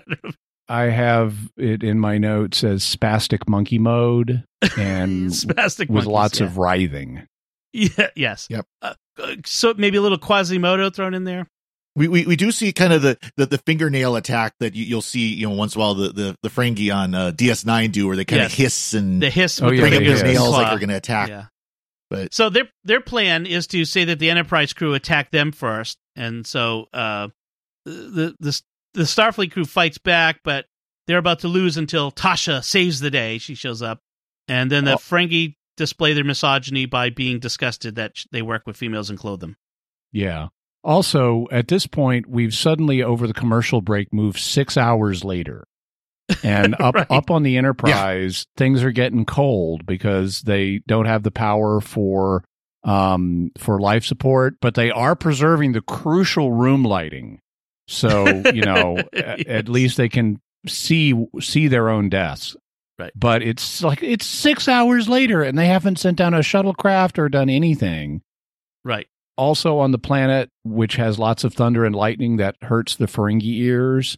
I 0.71 0.83
have 0.89 1.35
it 1.57 1.83
in 1.83 1.99
my 1.99 2.17
notes 2.17 2.63
as 2.63 2.83
spastic 2.83 3.47
monkey 3.49 3.77
mode 3.77 4.43
and 4.77 5.29
Spastic 5.31 5.81
with 5.89 6.05
monkeys, 6.05 6.07
lots 6.07 6.39
yeah. 6.39 6.45
of 6.47 6.57
writhing. 6.57 7.27
Yeah. 7.73 8.07
Yes. 8.17 8.47
Yep. 8.49 8.65
Uh, 8.81 8.93
uh, 9.21 9.35
so 9.45 9.73
maybe 9.77 9.97
a 9.97 10.01
little 10.01 10.17
Quasimodo 10.17 10.89
thrown 10.89 11.13
in 11.13 11.23
there. 11.23 11.47
We, 11.95 12.07
we 12.09 12.25
we 12.25 12.35
do 12.35 12.51
see 12.51 12.73
kind 12.73 12.91
of 12.91 13.01
the, 13.01 13.17
the, 13.37 13.45
the 13.45 13.57
fingernail 13.59 14.17
attack 14.17 14.53
that 14.59 14.75
you, 14.75 14.83
you'll 14.83 15.01
see 15.01 15.33
you 15.33 15.47
know 15.47 15.55
once 15.55 15.75
in 15.75 15.79
a 15.79 15.83
while 15.83 15.93
the 15.93 16.09
the, 16.09 16.35
the 16.43 16.49
Ferengi 16.49 16.93
on 16.93 17.13
uh, 17.15 17.31
DS9 17.31 17.91
do 17.93 18.07
where 18.07 18.15
they 18.17 18.25
kind 18.25 18.41
Yes. 18.41 18.51
of 18.51 18.57
hiss 18.57 18.93
and 18.93 19.21
The 19.21 19.29
hiss 19.29 19.61
Oh, 19.61 19.65
with 19.67 19.75
yeah, 19.75 19.81
bring 19.81 19.93
up 19.95 20.03
their 20.03 20.23
nails 20.23 20.49
like 20.49 20.67
they're 20.67 20.79
going 20.79 20.89
to 20.89 20.95
attack. 20.97 21.29
Yeah. 21.29 21.45
But 22.09 22.33
So 22.33 22.49
their 22.49 22.69
their 22.83 22.99
plan 22.99 23.45
is 23.45 23.67
to 23.67 23.85
say 23.85 24.03
that 24.03 24.19
the 24.19 24.29
Enterprise 24.29 24.73
crew 24.73 24.93
attack 24.93 25.31
them 25.31 25.53
first, 25.53 25.97
and 26.17 26.45
so 26.45 26.87
uh, 26.93 27.29
the 27.85 28.35
the 28.39 28.61
the 28.93 29.03
Starfleet 29.03 29.51
crew 29.51 29.65
fights 29.65 29.97
back, 29.97 30.41
but 30.43 30.65
they're 31.07 31.17
about 31.17 31.39
to 31.39 31.47
lose 31.47 31.77
until 31.77 32.11
Tasha 32.11 32.63
saves 32.63 32.99
the 32.99 33.09
day. 33.11 33.37
She 33.37 33.55
shows 33.55 33.81
up, 33.81 33.99
and 34.47 34.69
then 34.71 34.85
the 34.85 34.93
Oh. 34.93 34.97
Ferengi 34.97 35.55
display 35.77 36.13
their 36.13 36.23
misogyny 36.23 36.85
by 36.85 37.09
being 37.09 37.39
disgusted 37.39 37.95
that 37.95 38.13
they 38.31 38.41
work 38.41 38.67
with 38.67 38.77
females 38.77 39.09
and 39.09 39.17
clothe 39.17 39.39
them. 39.39 39.55
Yeah. 40.11 40.49
Also, 40.83 41.47
at 41.51 41.67
this 41.67 41.87
point, 41.87 42.27
we've 42.27 42.53
suddenly 42.53 43.01
over 43.03 43.27
the 43.27 43.33
commercial 43.33 43.81
break 43.81 44.11
moved 44.13 44.39
six 44.39 44.77
hours 44.77 45.23
later. 45.23 45.65
And 46.43 46.75
up 46.79 46.95
Right. 46.95 47.07
up 47.09 47.29
on 47.31 47.43
the 47.43 47.57
Enterprise, 47.57 48.45
things 48.57 48.83
are 48.83 48.91
getting 48.91 49.25
cold 49.25 49.85
because 49.85 50.41
they 50.41 50.81
don't 50.87 51.05
have 51.05 51.23
the 51.23 51.31
power 51.31 51.81
for 51.81 52.43
um 52.83 53.51
for 53.57 53.79
life 53.79 54.03
support, 54.03 54.55
but 54.59 54.73
they 54.75 54.89
are 54.91 55.15
preserving 55.15 55.73
the 55.73 55.81
crucial 55.81 56.51
room 56.51 56.83
lighting. 56.83 57.39
So, 57.87 58.25
you 58.53 58.61
know, 58.61 58.97
at 59.13 59.67
least 59.69 59.97
they 59.97 60.09
can 60.09 60.39
see 60.67 61.13
see 61.39 61.67
their 61.67 61.89
own 61.89 62.09
deaths. 62.09 62.55
Right. 62.99 63.11
But 63.15 63.41
it's 63.41 63.81
like 63.83 64.03
it's 64.03 64.25
six 64.25 64.67
hours 64.67 65.09
later 65.09 65.41
and 65.41 65.57
they 65.57 65.67
haven't 65.67 65.97
sent 65.99 66.17
down 66.17 66.33
a 66.33 66.39
shuttlecraft 66.39 67.17
or 67.17 67.29
done 67.29 67.49
anything 67.49 68.21
Right. 68.85 69.07
also 69.37 69.79
on 69.79 69.91
the 69.91 69.97
planet 69.97 70.49
which 70.63 70.97
has 70.97 71.17
lots 71.17 71.43
of 71.43 71.53
thunder 71.53 71.83
and 71.83 71.95
lightning 71.95 72.37
that 72.37 72.57
hurts 72.61 72.95
the 72.95 73.07
Ferengi 73.07 73.59
ears. 73.61 74.17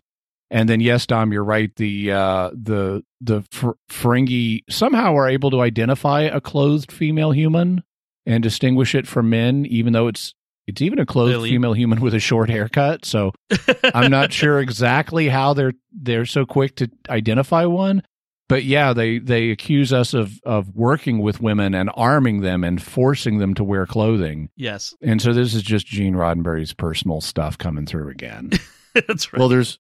And 0.52 0.68
then 0.70 0.82
yes, 0.82 1.08
Dom, 1.08 1.32
you're 1.32 1.44
right. 1.44 1.74
The 1.78 2.12
uh, 2.12 2.50
the 2.54 3.04
the 3.22 3.44
Fer- 3.52 3.78
Ferengi 3.90 4.64
somehow 4.70 5.16
are 5.16 5.28
able 5.30 5.50
to 5.52 5.62
identify 5.62 6.22
a 6.24 6.40
clothed 6.42 6.92
female 6.92 7.32
human 7.32 7.84
and 8.26 8.44
distinguish 8.44 8.94
it 8.94 9.08
from 9.08 9.30
men, 9.32 9.66
even 9.66 9.94
though 9.94 10.08
it's 10.08 10.34
it's 10.68 10.82
even 10.82 11.00
a 11.00 11.06
clothed 11.06 11.32
Lily. 11.34 11.50
female 11.50 11.74
human 11.74 12.00
with 12.02 12.14
a 12.14 12.20
short 12.20 12.50
haircut. 12.50 13.06
So 13.06 13.32
I'm 13.94 14.12
not 14.12 14.32
sure 14.32 14.60
exactly 14.60 15.30
how 15.30 15.54
they're 15.54 15.74
they're 15.92 16.26
so 16.26 16.46
quick 16.46 16.76
to 16.78 16.90
identify 17.10 17.66
one. 17.66 18.04
But 18.50 18.66
yeah, 18.66 18.94
they 18.94 19.20
they 19.20 19.50
accuse 19.52 19.92
us 19.94 20.14
of 20.14 20.40
of 20.44 20.76
working 20.76 21.20
with 21.20 21.42
women 21.42 21.74
and 21.74 21.90
arming 21.96 22.42
them 22.42 22.64
and 22.64 22.82
forcing 22.82 23.38
them 23.40 23.54
to 23.56 23.64
wear 23.64 23.86
clothing. 23.86 24.50
Yes. 24.56 24.94
And 25.02 25.22
so 25.22 25.34
this 25.34 25.54
is 25.54 25.64
just 25.64 25.88
Gene 25.88 26.14
Roddenberry's 26.14 26.74
personal 26.74 27.22
stuff 27.22 27.58
coming 27.58 27.86
through 27.86 28.10
again. 28.10 28.52
That's 28.94 29.32
right. 29.34 29.40
well, 29.40 29.50
there's 29.50 29.80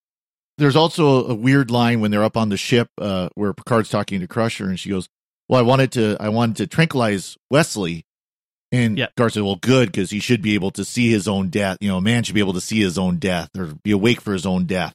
there's 0.57 0.75
also 0.75 1.25
a 1.27 1.35
weird 1.35 1.71
line 1.71 1.99
when 1.99 2.11
they're 2.11 2.23
up 2.23 2.37
on 2.37 2.49
the 2.49 2.57
ship 2.57 2.89
uh, 2.99 3.29
where 3.35 3.53
Picard's 3.53 3.89
talking 3.89 4.19
to 4.21 4.27
Crusher, 4.27 4.69
and 4.69 4.79
she 4.79 4.89
goes, 4.89 5.07
"Well, 5.49 5.59
I 5.59 5.63
wanted 5.63 5.91
to 5.93 6.17
I 6.19 6.29
wanted 6.29 6.55
to 6.57 6.67
tranquilize 6.67 7.37
Wesley." 7.49 8.05
And 8.73 8.97
Yeah. 8.97 9.05
Picard 9.15 9.33
said, 9.33 9.43
"Well, 9.43 9.55
good, 9.55 9.91
because 9.91 10.09
he 10.09 10.19
should 10.19 10.41
be 10.41 10.55
able 10.55 10.71
to 10.71 10.83
see 10.83 11.09
his 11.09 11.27
own 11.27 11.49
death. 11.49 11.77
You 11.79 11.87
know, 11.89 11.97
a 11.97 12.01
man 12.01 12.23
should 12.23 12.33
be 12.35 12.41
able 12.41 12.53
to 12.53 12.61
see 12.61 12.81
his 12.81 12.97
own 12.97 13.17
death 13.19 13.49
or 13.57 13.75
be 13.83 13.91
awake 13.91 14.19
for 14.19 14.33
his 14.33 14.45
own 14.45 14.65
death." 14.65 14.93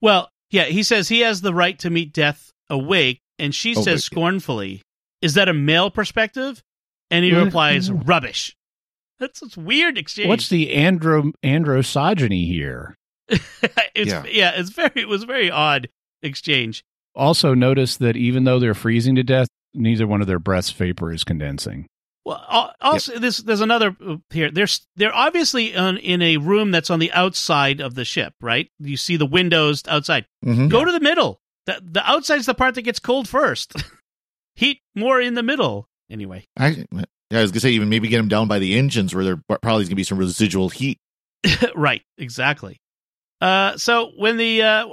Well, 0.00 0.28
yeah, 0.50 0.64
he 0.64 0.82
says 0.82 1.08
he 1.08 1.20
has 1.20 1.40
the 1.40 1.54
right 1.54 1.78
to 1.80 1.90
meet 1.90 2.12
death 2.12 2.52
awake, 2.70 3.20
and 3.38 3.54
she 3.54 3.70
Awake, 3.72 3.78
yeah. 3.78 3.82
says 3.92 4.04
scornfully, 4.04 4.82
"Is 5.22 5.34
that 5.34 5.48
a 5.48 5.54
male 5.54 5.90
perspective?" 5.90 6.62
And 7.10 7.24
he 7.24 7.30
Mhm. 7.30 7.44
replies, 7.46 7.90
"Rubbish." 7.90 8.54
That's 9.18 9.42
a 9.56 9.60
weird 9.60 9.96
exchange. 9.96 10.28
What's 10.28 10.48
the 10.48 10.74
andro 10.74 11.32
androsogyny 11.42 12.46
here? 12.46 12.96
it's, 13.94 14.10
Yeah. 14.10 14.24
yeah. 14.30 14.52
it's 14.56 14.70
very. 14.70 14.90
It 14.96 15.08
was 15.08 15.22
a 15.22 15.26
very 15.26 15.50
odd 15.50 15.88
exchange. 16.22 16.82
Also, 17.14 17.54
notice 17.54 17.96
that 17.96 18.16
even 18.16 18.44
though 18.44 18.58
they're 18.58 18.74
freezing 18.74 19.14
to 19.14 19.22
death, 19.22 19.48
neither 19.72 20.06
one 20.06 20.20
of 20.20 20.26
their 20.26 20.38
breaths 20.40 20.70
vapor 20.70 21.12
is 21.12 21.24
condensing. 21.24 21.86
Well, 22.24 22.42
al- 22.48 22.74
also, 22.80 23.18
this 23.18 23.38
there's 23.38 23.60
another 23.60 23.94
uh, 24.06 24.16
here. 24.30 24.50
They're 24.50 24.66
they're 24.96 25.14
obviously 25.14 25.76
on, 25.76 25.98
in 25.98 26.22
a 26.22 26.38
room 26.38 26.70
that's 26.70 26.90
on 26.90 26.98
the 26.98 27.12
outside 27.12 27.80
of 27.80 27.94
the 27.94 28.04
ship, 28.04 28.32
right? 28.40 28.70
You 28.78 28.96
see 28.96 29.16
the 29.16 29.26
windows 29.26 29.82
outside. 29.86 30.26
Mhm. 30.44 30.70
Go 30.70 30.84
to 30.84 30.92
the 30.92 31.00
middle. 31.00 31.40
The 31.66 31.80
the 31.82 32.08
outside's 32.08 32.46
the 32.46 32.54
part 32.54 32.74
that 32.76 32.82
gets 32.82 32.98
cold 32.98 33.28
first. 33.28 33.74
Heat 34.56 34.80
more 34.94 35.20
in 35.20 35.34
the 35.34 35.42
middle. 35.42 35.88
Anyway, 36.10 36.46
I, 36.56 36.86
yeah, 36.92 37.38
I 37.38 37.42
was 37.42 37.50
gonna 37.50 37.60
say 37.60 37.70
even 37.70 37.88
maybe 37.88 38.08
get 38.08 38.18
them 38.18 38.28
down 38.28 38.48
by 38.48 38.58
the 38.58 38.74
engines 38.78 39.14
where 39.14 39.24
there 39.24 39.42
probably 39.60 39.82
is 39.82 39.88
gonna 39.88 39.96
be 39.96 40.04
some 40.04 40.18
residual 40.18 40.68
heat. 40.68 40.98
right, 41.74 42.02
exactly. 42.16 42.78
Uh, 43.40 43.76
so 43.76 44.12
when 44.16 44.36
the 44.36 44.62
uh, 44.62 44.86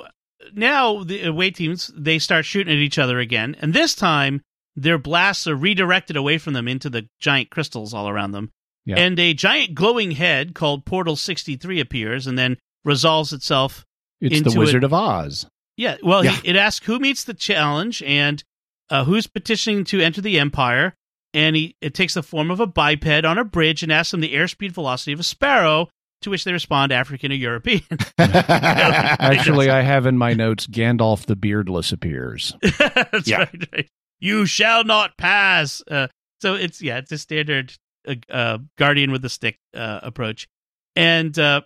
now 0.54 1.04
the 1.04 1.24
away 1.24 1.52
teams 1.52 1.92
they 1.96 2.20
start 2.20 2.46
shooting 2.46 2.74
at 2.74 2.80
each 2.80 2.98
other 2.98 3.20
again, 3.20 3.56
and 3.62 3.74
this 3.74 3.94
time 3.96 4.42
their 4.76 4.98
blasts 4.98 5.48
are 5.48 5.56
redirected 5.56 6.16
away 6.16 6.38
from 6.38 6.54
them 6.54 6.68
into 6.68 6.90
the 6.90 7.08
giant 7.20 7.50
crystals 7.50 7.94
all 7.94 8.08
around 8.10 8.32
them. 8.32 8.52
Yeah. 8.86 8.98
And 8.98 9.20
a 9.20 9.34
giant 9.34 9.76
glowing 9.76 10.12
head 10.12 10.56
called 10.56 10.86
Portal 10.86 11.16
63 11.16 11.80
appears 11.80 12.26
and 12.28 12.38
then 12.38 12.58
resolves 12.84 13.32
itself. 13.34 13.86
It's 14.20 14.36
Into 14.38 14.52
the 14.52 14.60
Wizard 14.60 14.84
of 14.84 14.94
Oz. 14.94 15.46
Yeah, 15.78 15.98
well, 16.04 16.24
Yeah. 16.24 16.32
He, 16.32 16.50
it 16.50 16.56
asks 16.56 16.86
who 16.86 17.00
meets 17.00 17.24
the 17.24 17.34
challenge 17.34 18.02
and 18.04 18.44
uh, 18.90 19.04
who's 19.04 19.28
petitioning 19.28 19.84
to 19.86 20.00
enter 20.02 20.22
the 20.22 20.40
Empire. 20.40 20.94
And 21.34 21.56
he 21.56 21.76
it 21.80 21.94
takes 21.94 22.16
the 22.16 22.24
form 22.24 22.52
of 22.52 22.60
a 22.60 22.68
biped 22.68 23.08
on 23.26 23.38
a 23.38 23.46
bridge 23.46 23.84
and 23.84 23.92
asks 23.92 24.12
them 24.12 24.20
the 24.20 24.34
airspeed 24.34 24.72
velocity 24.72 25.14
of 25.14 25.20
a 25.20 25.24
sparrow, 25.24 25.88
to 26.24 26.30
which 26.30 26.44
they 26.44 26.52
respond 26.52 26.92
African 26.92 27.32
or 27.32 27.36
European. 27.36 27.82
Actually, 28.18 29.70
I 29.70 29.82
have 29.82 30.06
in 30.06 30.18
my 30.18 30.34
notes 30.34 30.68
Gandalf 30.68 31.26
the 31.26 31.36
Beardless 31.36 31.92
appears. 31.92 32.54
That's 32.80 33.28
Yeah. 33.28 33.40
right, 33.40 33.68
right. 33.74 33.88
You 34.22 34.46
shall 34.46 34.86
not 34.86 35.18
pass. 35.18 35.84
Uh, 35.90 36.08
so 36.40 36.54
it's 36.54 36.82
yeah, 36.82 37.00
it's 37.00 37.12
a 37.12 37.18
standard 37.18 37.74
uh, 38.08 38.16
uh, 38.30 38.60
guardian 38.78 39.12
with 39.12 39.26
a 39.26 39.30
stick 39.30 39.60
uh, 39.76 40.00
approach, 40.04 40.48
and 40.96 41.38
uh, 41.38 41.62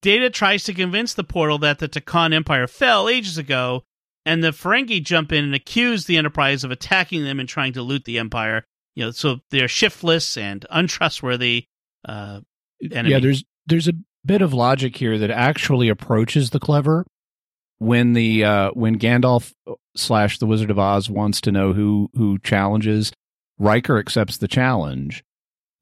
Data 0.00 0.30
tries 0.30 0.64
to 0.64 0.72
convince 0.72 1.12
the 1.12 1.24
portal 1.24 1.58
that 1.58 1.78
the 1.78 1.88
Tkon 1.88 2.32
Empire 2.32 2.66
fell 2.66 3.08
ages 3.08 3.36
ago, 3.36 3.82
and 4.24 4.42
the 4.42 4.52
Ferengi 4.52 5.02
jump 5.02 5.32
in 5.32 5.44
and 5.44 5.54
accuse 5.54 6.06
the 6.06 6.16
Enterprise 6.16 6.64
of 6.64 6.70
attacking 6.70 7.24
them 7.24 7.38
and 7.38 7.48
trying 7.48 7.72
to 7.74 7.82
loot 7.82 8.04
the 8.04 8.18
Empire. 8.18 8.64
You 8.94 9.06
know, 9.06 9.10
so 9.10 9.40
they're 9.50 9.68
shiftless 9.68 10.36
and 10.36 10.64
untrustworthy. 10.70 11.66
Uh, 12.06 12.40
enemy. 12.90 13.10
Yeah, 13.10 13.20
there's 13.20 13.44
there's 13.66 13.88
a 13.88 13.94
bit 14.24 14.42
of 14.42 14.52
logic 14.54 14.96
here 14.96 15.18
that 15.18 15.30
actually 15.30 15.88
approaches 15.88 16.50
the 16.50 16.60
clever. 16.60 17.04
When 17.80 18.12
the 18.12 18.44
uh, 18.44 18.70
when 18.74 18.98
Gandalf 18.98 19.52
slash 19.96 20.38
the 20.38 20.46
Wizard 20.46 20.70
of 20.70 20.78
Oz 20.78 21.08
wants 21.10 21.40
to 21.40 21.52
know 21.52 21.72
who 21.72 22.10
who 22.14 22.38
challenges, 22.38 23.10
Riker 23.58 23.98
accepts 23.98 24.36
the 24.36 24.48
challenge, 24.48 25.24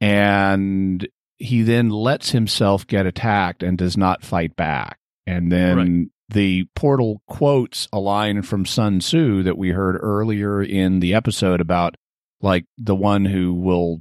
and 0.01 1.07
he 1.39 1.63
then 1.63 1.91
lets 1.91 2.31
himself 2.31 2.87
get 2.87 3.05
attacked 3.05 3.63
and 3.63 3.77
does 3.77 3.97
not 3.97 4.25
fight 4.25 4.57
back. 4.57 4.99
And 5.27 5.51
then 5.53 5.77
Right. 5.77 6.07
the 6.31 6.65
portal 6.75 7.21
quotes 7.27 7.89
a 7.93 7.99
line 7.99 8.43
from 8.43 8.65
Sun 8.65 9.01
Tzu 9.01 9.43
that 9.43 9.59
we 9.59 9.71
heard 9.71 9.99
earlier 10.01 10.63
in 10.63 11.01
the 11.01 11.15
episode 11.15 11.61
about 11.61 11.97
like 12.41 12.65
the 12.77 12.95
one 12.97 13.25
who 13.25 13.53
will 13.55 14.01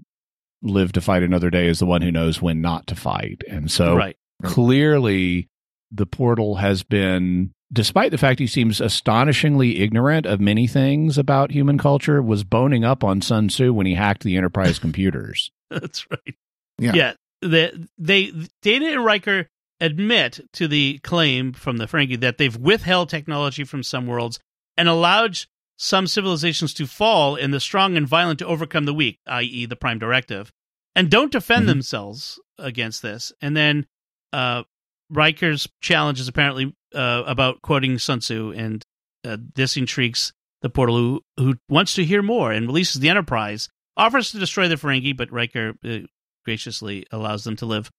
live 0.61 0.91
to 0.93 1.01
fight 1.01 1.23
another 1.23 1.49
day 1.49 1.67
is 1.67 1.79
the 1.79 1.85
one 1.85 2.01
who 2.01 2.11
knows 2.11 2.41
when 2.41 2.61
not 2.61 2.85
to 2.87 2.95
fight. 2.95 3.41
And 3.49 3.71
so 3.71 3.95
right. 3.95 4.15
clearly 4.43 5.49
the 5.91 6.05
portal 6.05 6.55
has 6.55 6.83
been 6.83 7.53
despite 7.71 8.11
the 8.11 8.17
fact 8.17 8.39
he 8.39 8.47
seems 8.47 8.79
astonishingly 8.79 9.79
ignorant 9.81 10.25
of 10.25 10.39
many 10.39 10.67
things 10.67 11.17
about 11.17 11.51
human 11.51 11.77
culture 11.77 12.21
was 12.21 12.43
boning 12.43 12.83
up 12.85 13.03
on 13.03 13.21
Sun 13.21 13.49
Tzu 13.49 13.73
when 13.73 13.85
he 13.85 13.95
hacked 13.95 14.23
the 14.23 14.37
enterprise 14.37 14.79
computers. 14.85 15.51
That's 15.69 16.09
right. 16.09 16.35
Yeah. 16.79 16.93
Yeah. 16.93 17.13
The, 17.41 17.87
they 17.97 18.31
Data 18.61 18.85
and 18.93 19.05
Riker 19.05 19.47
admit 19.79 20.39
to 20.53 20.67
the 20.67 20.99
claim 21.03 21.53
from 21.53 21.77
the 21.77 21.85
Ferengi 21.85 22.19
that 22.21 22.37
they've 22.37 22.55
withheld 22.57 23.09
technology 23.09 23.63
from 23.63 23.83
some 23.83 24.07
worlds 24.07 24.39
and 24.75 24.87
allowed 24.89 25.37
some 25.77 26.07
civilizations 26.07 26.73
to 26.73 26.87
fall 26.87 27.35
and 27.35 27.53
the 27.53 27.59
strong 27.59 27.95
and 27.95 28.07
violent 28.07 28.39
to 28.39 28.47
overcome 28.47 28.85
the 28.85 28.93
weak, 28.93 29.19
i.e., 29.27 29.65
the 29.67 29.75
Prime 29.75 29.99
Directive, 29.99 30.51
and 30.95 31.11
don't 31.11 31.31
defend 31.31 31.65
Mhm. 31.65 31.67
themselves 31.67 32.39
against 32.57 33.03
this. 33.03 33.31
And 33.41 33.55
then 33.55 33.85
uh, 34.33 34.63
Riker's 35.09 35.67
challenge 35.81 36.19
is 36.19 36.27
apparently 36.27 36.75
uh, 36.93 37.23
about 37.25 37.61
quoting 37.61 37.97
Sun 37.99 38.19
Tzu, 38.19 38.51
and 38.55 38.83
uh, 39.25 39.37
this 39.55 39.77
intrigues 39.77 40.33
the 40.61 40.69
portal 40.69 40.97
who, 40.97 41.21
who 41.37 41.55
wants 41.69 41.93
to 41.95 42.05
hear 42.05 42.21
more 42.21 42.51
and 42.51 42.67
releases 42.67 42.99
the 42.99 43.09
Enterprise, 43.09 43.69
offers 43.95 44.31
to 44.31 44.39
destroy 44.39 44.67
the 44.67 44.75
Ferengi, 44.75 45.15
but 45.15 45.31
Riker 45.31 45.73
uh, 45.85 45.99
graciously 46.45 47.05
allows 47.11 47.43
them 47.43 47.55
to 47.57 47.65
live. 47.65 47.91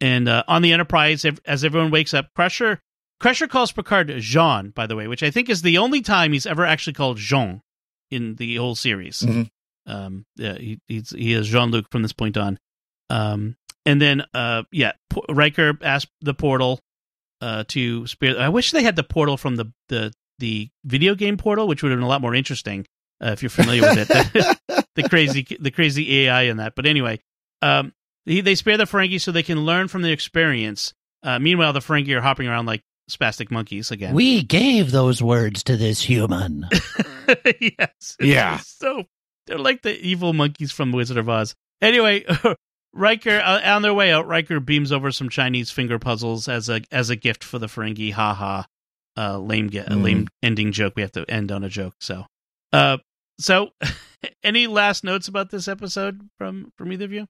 And 0.00 0.28
uh, 0.28 0.44
on 0.48 0.62
the 0.62 0.72
Enterprise, 0.72 1.24
as 1.44 1.64
everyone 1.64 1.90
wakes 1.90 2.14
up, 2.14 2.28
Crusher 2.34 2.80
Crusher 3.18 3.46
calls 3.46 3.72
Picard 3.72 4.12
Jean, 4.18 4.70
by 4.70 4.86
the 4.86 4.94
way, 4.96 5.08
which 5.08 5.22
I 5.22 5.30
think 5.30 5.48
is 5.48 5.62
the 5.62 5.78
only 5.78 6.02
time 6.02 6.32
he's 6.32 6.46
ever 6.46 6.66
actually 6.66 6.92
called 6.92 7.16
Jean 7.16 7.62
in 8.10 8.34
the 8.36 8.56
whole 8.56 8.74
series. 8.74 9.20
Mhm. 9.20 9.48
Um, 9.86 10.26
yeah, 10.36 10.58
he 10.58 10.78
he's, 10.86 11.10
he 11.10 11.32
is 11.32 11.48
Jean 11.48 11.70
Luc 11.70 11.90
from 11.90 12.02
this 12.02 12.12
point 12.12 12.36
on. 12.36 12.58
Um, 13.08 13.56
and 13.86 14.00
then 14.00 14.24
uh, 14.34 14.64
yeah, 14.72 14.92
P- 15.10 15.22
Riker 15.28 15.78
asked 15.82 16.10
the 16.20 16.34
portal 16.34 16.80
uh 17.40 17.64
to 17.68 18.06
spare. 18.06 18.38
I 18.38 18.48
wish 18.48 18.72
they 18.72 18.82
had 18.82 18.96
the 18.96 19.02
portal 19.02 19.36
from 19.36 19.56
the 19.56 19.72
the 19.88 20.12
the 20.38 20.68
video 20.84 21.14
game 21.14 21.36
portal, 21.36 21.66
which 21.66 21.82
would 21.82 21.90
have 21.90 21.98
been 21.98 22.04
a 22.04 22.08
lot 22.08 22.20
more 22.20 22.34
interesting 22.34 22.86
uh, 23.22 23.30
if 23.30 23.42
you're 23.42 23.50
familiar 23.50 23.82
with 23.82 24.10
it. 24.10 24.58
the 24.94 25.08
crazy 25.08 25.46
the 25.58 25.70
crazy 25.70 26.20
AI 26.20 26.42
in 26.42 26.58
that. 26.58 26.74
But 26.74 26.86
anyway, 26.86 27.20
um, 27.62 27.92
he, 28.24 28.40
they 28.40 28.54
spare 28.54 28.76
the 28.76 28.84
Ferengi 28.84 29.20
so 29.20 29.32
they 29.32 29.42
can 29.42 29.64
learn 29.64 29.88
from 29.88 30.02
the 30.02 30.10
experience. 30.10 30.92
Uh, 31.22 31.38
meanwhile, 31.38 31.72
the 31.72 31.80
Ferengi 31.80 32.14
are 32.16 32.20
hopping 32.20 32.48
around 32.48 32.66
like 32.66 32.82
spastic 33.10 33.50
monkeys 33.50 33.90
again. 33.90 34.14
We 34.14 34.42
gave 34.42 34.90
those 34.90 35.22
words 35.22 35.62
to 35.64 35.76
this 35.76 36.02
human. 36.02 36.68
yes. 37.60 38.16
Yeah. 38.20 38.58
So 38.58 39.04
they're 39.46 39.58
like 39.58 39.82
the 39.82 39.98
evil 40.00 40.32
monkeys 40.32 40.72
from 40.72 40.92
Wizard 40.92 41.16
of 41.16 41.28
Oz. 41.28 41.54
Anyway, 41.80 42.24
Riker 42.96 43.38
uh, 43.44 43.60
on 43.74 43.82
their 43.82 43.94
way 43.94 44.10
out, 44.12 44.26
Riker 44.26 44.58
beams 44.60 44.90
over 44.92 45.12
some 45.12 45.28
Chinese 45.28 45.70
finger 45.70 45.98
puzzles 45.98 46.48
as 46.48 46.68
a 46.68 46.80
as 46.90 47.10
a 47.10 47.16
gift 47.16 47.44
for 47.44 47.58
the 47.58 47.66
Ferengi. 47.66 48.12
Ha 48.12 48.34
ha. 48.34 48.66
Uh, 49.18 49.38
lame 49.38 49.68
get 49.68 49.88
a 49.88 49.92
Mhm. 49.94 50.02
lame 50.02 50.28
ending 50.42 50.72
joke. 50.72 50.94
We 50.96 51.02
have 51.02 51.12
to 51.12 51.24
end 51.30 51.50
on 51.50 51.64
a 51.64 51.68
joke. 51.70 51.94
So, 52.00 52.26
uh, 52.72 52.98
so 53.38 53.70
any 54.44 54.66
last 54.66 55.04
notes 55.04 55.26
about 55.28 55.50
this 55.50 55.68
episode 55.68 56.28
from 56.38 56.72
from 56.76 56.92
either 56.92 57.06
of 57.06 57.12
you, 57.12 57.26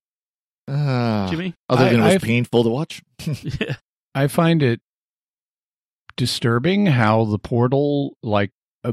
Ah, 0.68 1.29
Jimmy? 1.31 1.55
other 1.68 1.85
than 1.90 2.00
I- 2.00 2.02
it 2.02 2.05
was 2.07 2.14
I've- 2.16 2.26
painful 2.26 2.64
to 2.64 2.70
watch. 2.70 3.02
yeah. 3.26 3.76
I 4.14 4.26
find 4.29 4.62
it 4.62 4.81
disturbing 6.16 6.87
how 6.87 7.24
the 7.26 7.38
portal, 7.38 8.16
like, 8.22 8.50
uh, 8.85 8.92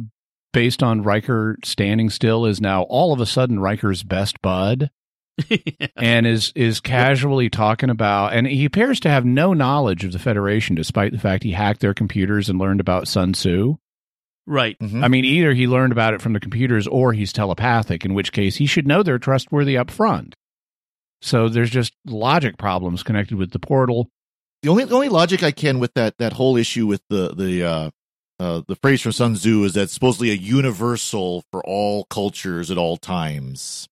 based 0.51 0.83
on 0.83 1.01
Riker 1.01 1.57
standing 1.63 2.09
still, 2.09 2.45
is 2.45 2.59
now 2.59 2.83
all 2.83 3.13
of 3.13 3.19
a 3.21 3.25
sudden 3.25 3.59
Riker's 3.59 4.03
best 4.03 4.41
bud 4.41 4.89
and 5.96 6.28
is 6.28 6.52
is 6.56 6.80
casually 6.80 7.50
talking 7.50 7.89
about. 7.89 8.34
And 8.34 8.46
he 8.48 8.65
appears 8.65 9.00
to 9.02 9.10
have 9.10 9.26
no 9.26 9.54
knowledge 9.54 10.04
of 10.04 10.12
the 10.12 10.19
Federation, 10.19 10.76
despite 10.76 11.12
the 11.12 11.19
fact 11.19 11.43
he 11.43 11.52
hacked 11.52 11.80
their 11.82 11.93
computers 11.93 12.50
and 12.50 12.60
learned 12.60 12.80
about 12.80 13.08
Sun 13.08 13.34
Tzu. 13.34 13.76
right. 14.46 14.78
Mhm. 14.80 15.04
I 15.04 15.08
mean, 15.08 15.26
either 15.26 15.54
he 15.54 15.67
learned 15.67 15.91
about 15.93 16.13
it 16.13 16.22
from 16.22 16.34
the 16.34 16.39
computers 16.39 16.86
or 16.88 17.13
he's 17.13 17.34
telepathic, 17.34 18.06
in 18.06 18.13
which 18.13 18.32
case 18.32 18.58
he 18.58 18.65
should 18.65 18.88
know 18.88 19.02
they're 19.02 19.17
trustworthy 19.19 19.78
up 19.78 19.89
front. 19.89 20.36
So 21.22 21.48
there's 21.50 21.69
just 21.72 21.93
logic 22.06 22.58
problems 22.58 23.02
connected 23.04 23.38
with 23.38 23.52
the 23.52 23.60
portal. 23.60 24.10
the 24.62 24.69
only 24.69 24.84
the 24.86 24.96
only 24.96 25.10
logic 25.10 25.41
I 25.43 25.52
can 25.52 25.80
with 25.80 25.93
that 25.96 26.17
that 26.17 26.34
whole 26.34 26.58
issue 26.58 26.86
with 26.86 27.02
the 27.10 27.34
the 27.34 27.63
uh, 27.63 27.89
uh, 28.39 28.62
the 28.67 28.76
phrase 28.76 29.02
from 29.02 29.13
Sun 29.13 29.36
Tzu 29.36 29.63
is 29.63 29.74
that 29.74 29.84
it's 29.84 29.93
supposedly 29.93 30.32
a 30.32 30.36
universal 30.36 31.43
for 31.52 31.63
all 31.65 32.04
cultures 32.06 32.69
at 32.69 32.78
all 32.78 32.98
times 32.98 33.88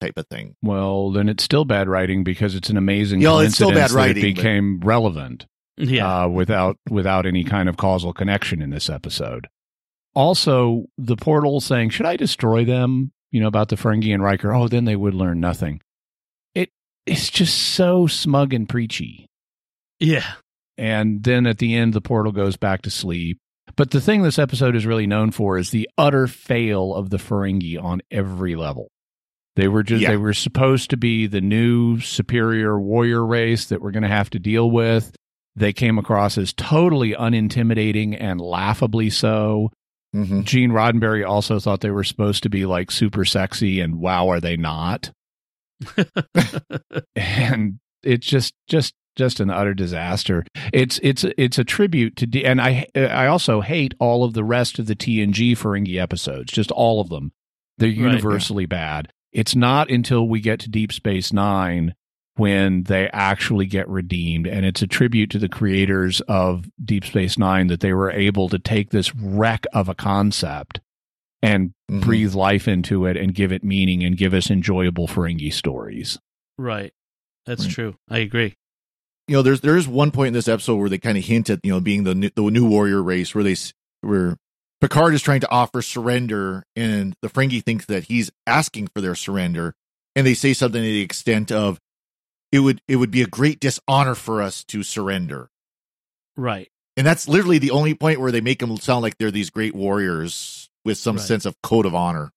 type 0.00 0.14
of 0.16 0.26
thing. 0.28 0.54
Well, 0.62 1.10
then 1.12 1.28
it's 1.28 1.42
still 1.44 1.64
bad 1.64 1.88
writing 1.88 2.24
because 2.24 2.54
it's 2.54 2.70
an 2.70 2.76
amazing 2.76 3.20
Yeah, 3.20 3.30
well, 3.30 3.40
it's 3.40 3.54
still 3.54 3.68
coincidence 3.68 3.92
bad 3.92 3.96
that 3.98 4.06
writing, 4.06 4.24
it 4.24 4.34
but- 4.34 4.42
became 4.42 4.80
relevant 4.80 5.46
Yeah. 5.76 6.22
uh, 6.24 6.28
without 6.28 6.76
without 6.90 7.26
any 7.26 7.44
kind 7.44 7.68
of 7.68 7.76
causal 7.76 8.12
connection 8.12 8.62
in 8.62 8.70
this 8.70 8.88
episode. 8.90 9.48
Also, 10.14 10.86
the 10.96 11.16
portal 11.16 11.60
saying, 11.60 11.90
"Should 11.90 12.06
I 12.06 12.16
destroy 12.16 12.64
them?" 12.64 13.12
You 13.30 13.40
know 13.40 13.46
about 13.46 13.68
the 13.68 13.76
Ferengi 13.76 14.12
and 14.14 14.22
Riker. 14.22 14.52
Oh, 14.54 14.68
then 14.68 14.84
they 14.84 14.96
would 14.96 15.14
learn 15.14 15.38
nothing. 15.40 15.80
It 16.54 16.70
it's 17.06 17.30
just 17.30 17.56
so 17.56 18.06
smug 18.06 18.52
and 18.54 18.68
preachy. 18.68 19.26
yeah. 20.00 20.34
and 20.80 21.24
then 21.24 21.44
at 21.44 21.58
the 21.58 21.74
end 21.74 21.92
the 21.92 22.00
portal 22.00 22.30
goes 22.30 22.56
back 22.56 22.82
to 22.82 22.90
sleep. 22.90 23.38
But 23.76 23.90
the 23.90 24.00
thing 24.00 24.22
this 24.22 24.38
episode 24.38 24.76
is 24.76 24.86
really 24.86 25.06
known 25.08 25.30
for 25.32 25.58
is 25.58 25.70
the 25.70 25.88
utter 25.98 26.26
fail 26.28 26.94
of 26.94 27.10
the 27.10 27.16
Ferengi 27.16 27.76
on 27.82 28.00
every 28.10 28.54
level. 28.56 28.88
They 29.58 29.66
were 29.66 29.82
just 29.82 30.02
Yeah. 30.02 30.10
they 30.10 30.16
were 30.16 30.34
supposed 30.34 30.88
to 30.90 30.96
be 30.96 31.26
the 31.26 31.40
new 31.40 31.98
superior 31.98 32.78
warrior 32.78 33.26
race 33.26 33.64
that 33.66 33.82
we're 33.82 33.90
going 33.90 34.04
to 34.04 34.08
have 34.08 34.30
to 34.30 34.38
deal 34.38 34.70
with. 34.70 35.10
They 35.56 35.72
came 35.72 35.98
across 35.98 36.38
as 36.38 36.52
totally 36.52 37.12
unintimidating 37.12 38.16
and 38.20 38.40
laughably 38.40 39.10
so. 39.10 39.72
Mm-hmm. 40.14 40.42
Gene 40.42 40.70
Roddenberry 40.70 41.26
also 41.28 41.58
thought 41.58 41.80
they 41.80 41.90
were 41.90 42.04
supposed 42.04 42.44
to 42.44 42.48
be 42.48 42.66
like 42.66 42.92
super 42.92 43.24
sexy 43.24 43.80
and 43.80 43.96
wow 43.96 44.28
are 44.28 44.38
they 44.40 44.56
not? 44.56 45.10
and 47.16 47.80
it's 48.04 48.28
just 48.28 48.54
just 48.68 48.94
just 49.16 49.40
an 49.40 49.50
utter 49.50 49.74
disaster. 49.74 50.44
It's 50.72 51.00
it's 51.02 51.24
it's 51.36 51.58
a 51.58 51.64
tribute 51.64 52.14
to 52.18 52.26
D- 52.28 52.44
and 52.44 52.60
I 52.60 52.86
I 52.94 53.26
also 53.26 53.60
hate 53.60 53.94
all 53.98 54.22
of 54.22 54.34
the 54.34 54.44
rest 54.44 54.78
of 54.78 54.86
the 54.86 54.94
TNG 54.94 55.58
Ferengi 55.58 56.00
episodes, 56.00 56.52
just 56.52 56.70
all 56.70 57.00
of 57.00 57.08
them. 57.08 57.32
They're 57.78 57.88
yeah. 57.88 58.04
universally 58.04 58.66
bad. 58.66 59.12
It's 59.32 59.54
not 59.54 59.90
until 59.90 60.26
we 60.28 60.40
get 60.40 60.60
to 60.60 60.70
Deep 60.70 60.92
Space 60.92 61.32
9 61.32 61.94
when 62.36 62.84
they 62.84 63.08
actually 63.12 63.66
get 63.66 63.88
redeemed 63.88 64.46
and 64.46 64.64
it's 64.64 64.80
a 64.80 64.86
tribute 64.86 65.28
to 65.30 65.38
the 65.38 65.48
creators 65.48 66.20
of 66.22 66.66
Deep 66.82 67.04
Space 67.04 67.36
9 67.36 67.66
that 67.66 67.80
they 67.80 67.92
were 67.92 68.10
able 68.12 68.48
to 68.48 68.58
take 68.58 68.90
this 68.90 69.14
wreck 69.14 69.64
of 69.72 69.88
a 69.88 69.94
concept 69.94 70.80
and 71.42 71.72
Mhm. 71.90 72.02
breathe 72.02 72.34
life 72.34 72.66
into 72.68 73.06
it 73.06 73.16
and 73.16 73.34
give 73.34 73.52
it 73.52 73.64
meaning 73.64 74.02
and 74.04 74.16
give 74.16 74.34
us 74.34 74.50
enjoyable 74.50 75.06
Ferengi 75.08 75.52
stories. 75.52 76.18
Right. 76.56 76.92
That's 77.46 77.64
Right. 77.64 77.72
true. 77.74 77.94
I 78.08 78.18
agree. 78.18 78.54
you 79.26 79.34
know, 79.36 79.42
there's 79.42 79.60
there's 79.60 79.86
one 79.86 80.10
point 80.10 80.28
in 80.28 80.32
this 80.32 80.48
episode 80.48 80.76
where 80.76 80.88
they 80.88 80.96
kind 80.96 81.18
of 81.18 81.24
hint 81.24 81.50
at 81.50 81.60
you 81.62 81.70
know 81.70 81.80
being 81.82 82.04
the 82.04 82.14
new, 82.14 82.30
the 82.34 82.42
new 82.50 82.66
warrior 82.66 83.02
race 83.02 83.34
where 83.34 83.44
they 83.44 83.52
s- 83.52 83.74
where 84.00 84.38
Picard 84.80 85.12
is 85.14 85.22
trying 85.22 85.40
to 85.40 85.50
offer 85.50 85.82
surrender, 85.82 86.62
and 86.76 87.14
the 87.20 87.28
Ferengi 87.28 87.62
thinks 87.64 87.86
that 87.86 88.04
he's 88.04 88.30
asking 88.46 88.88
for 88.94 89.00
their 89.00 89.14
surrender, 89.16 89.74
and 90.14 90.26
they 90.26 90.34
say 90.34 90.52
something 90.52 90.80
to 90.80 90.86
the 90.86 91.00
extent 91.00 91.50
of, 91.50 91.80
"It 92.52 92.60
would 92.60 92.80
it 92.86 92.96
would 92.96 93.10
be 93.10 93.22
a 93.22 93.26
great 93.26 93.58
dishonor 93.60 94.14
for 94.14 94.40
us 94.40 94.62
to 94.66 94.82
surrender," 94.84 95.50
Right. 96.36 96.70
and 96.96 97.04
that's 97.06 97.26
literally 97.26 97.58
the 97.58 97.72
only 97.72 97.94
point 97.94 98.20
where 98.20 98.30
they 98.30 98.40
make 98.40 98.60
them 98.60 98.76
sound 98.76 99.02
like 99.02 99.18
they're 99.18 99.32
these 99.32 99.50
great 99.50 99.74
warriors 99.74 100.68
with 100.84 100.96
some 100.96 101.16
Right. 101.16 101.24
sense 101.26 101.44
of 101.44 101.60
code 101.62 101.84
of 101.86 101.94
honor. 101.94 102.32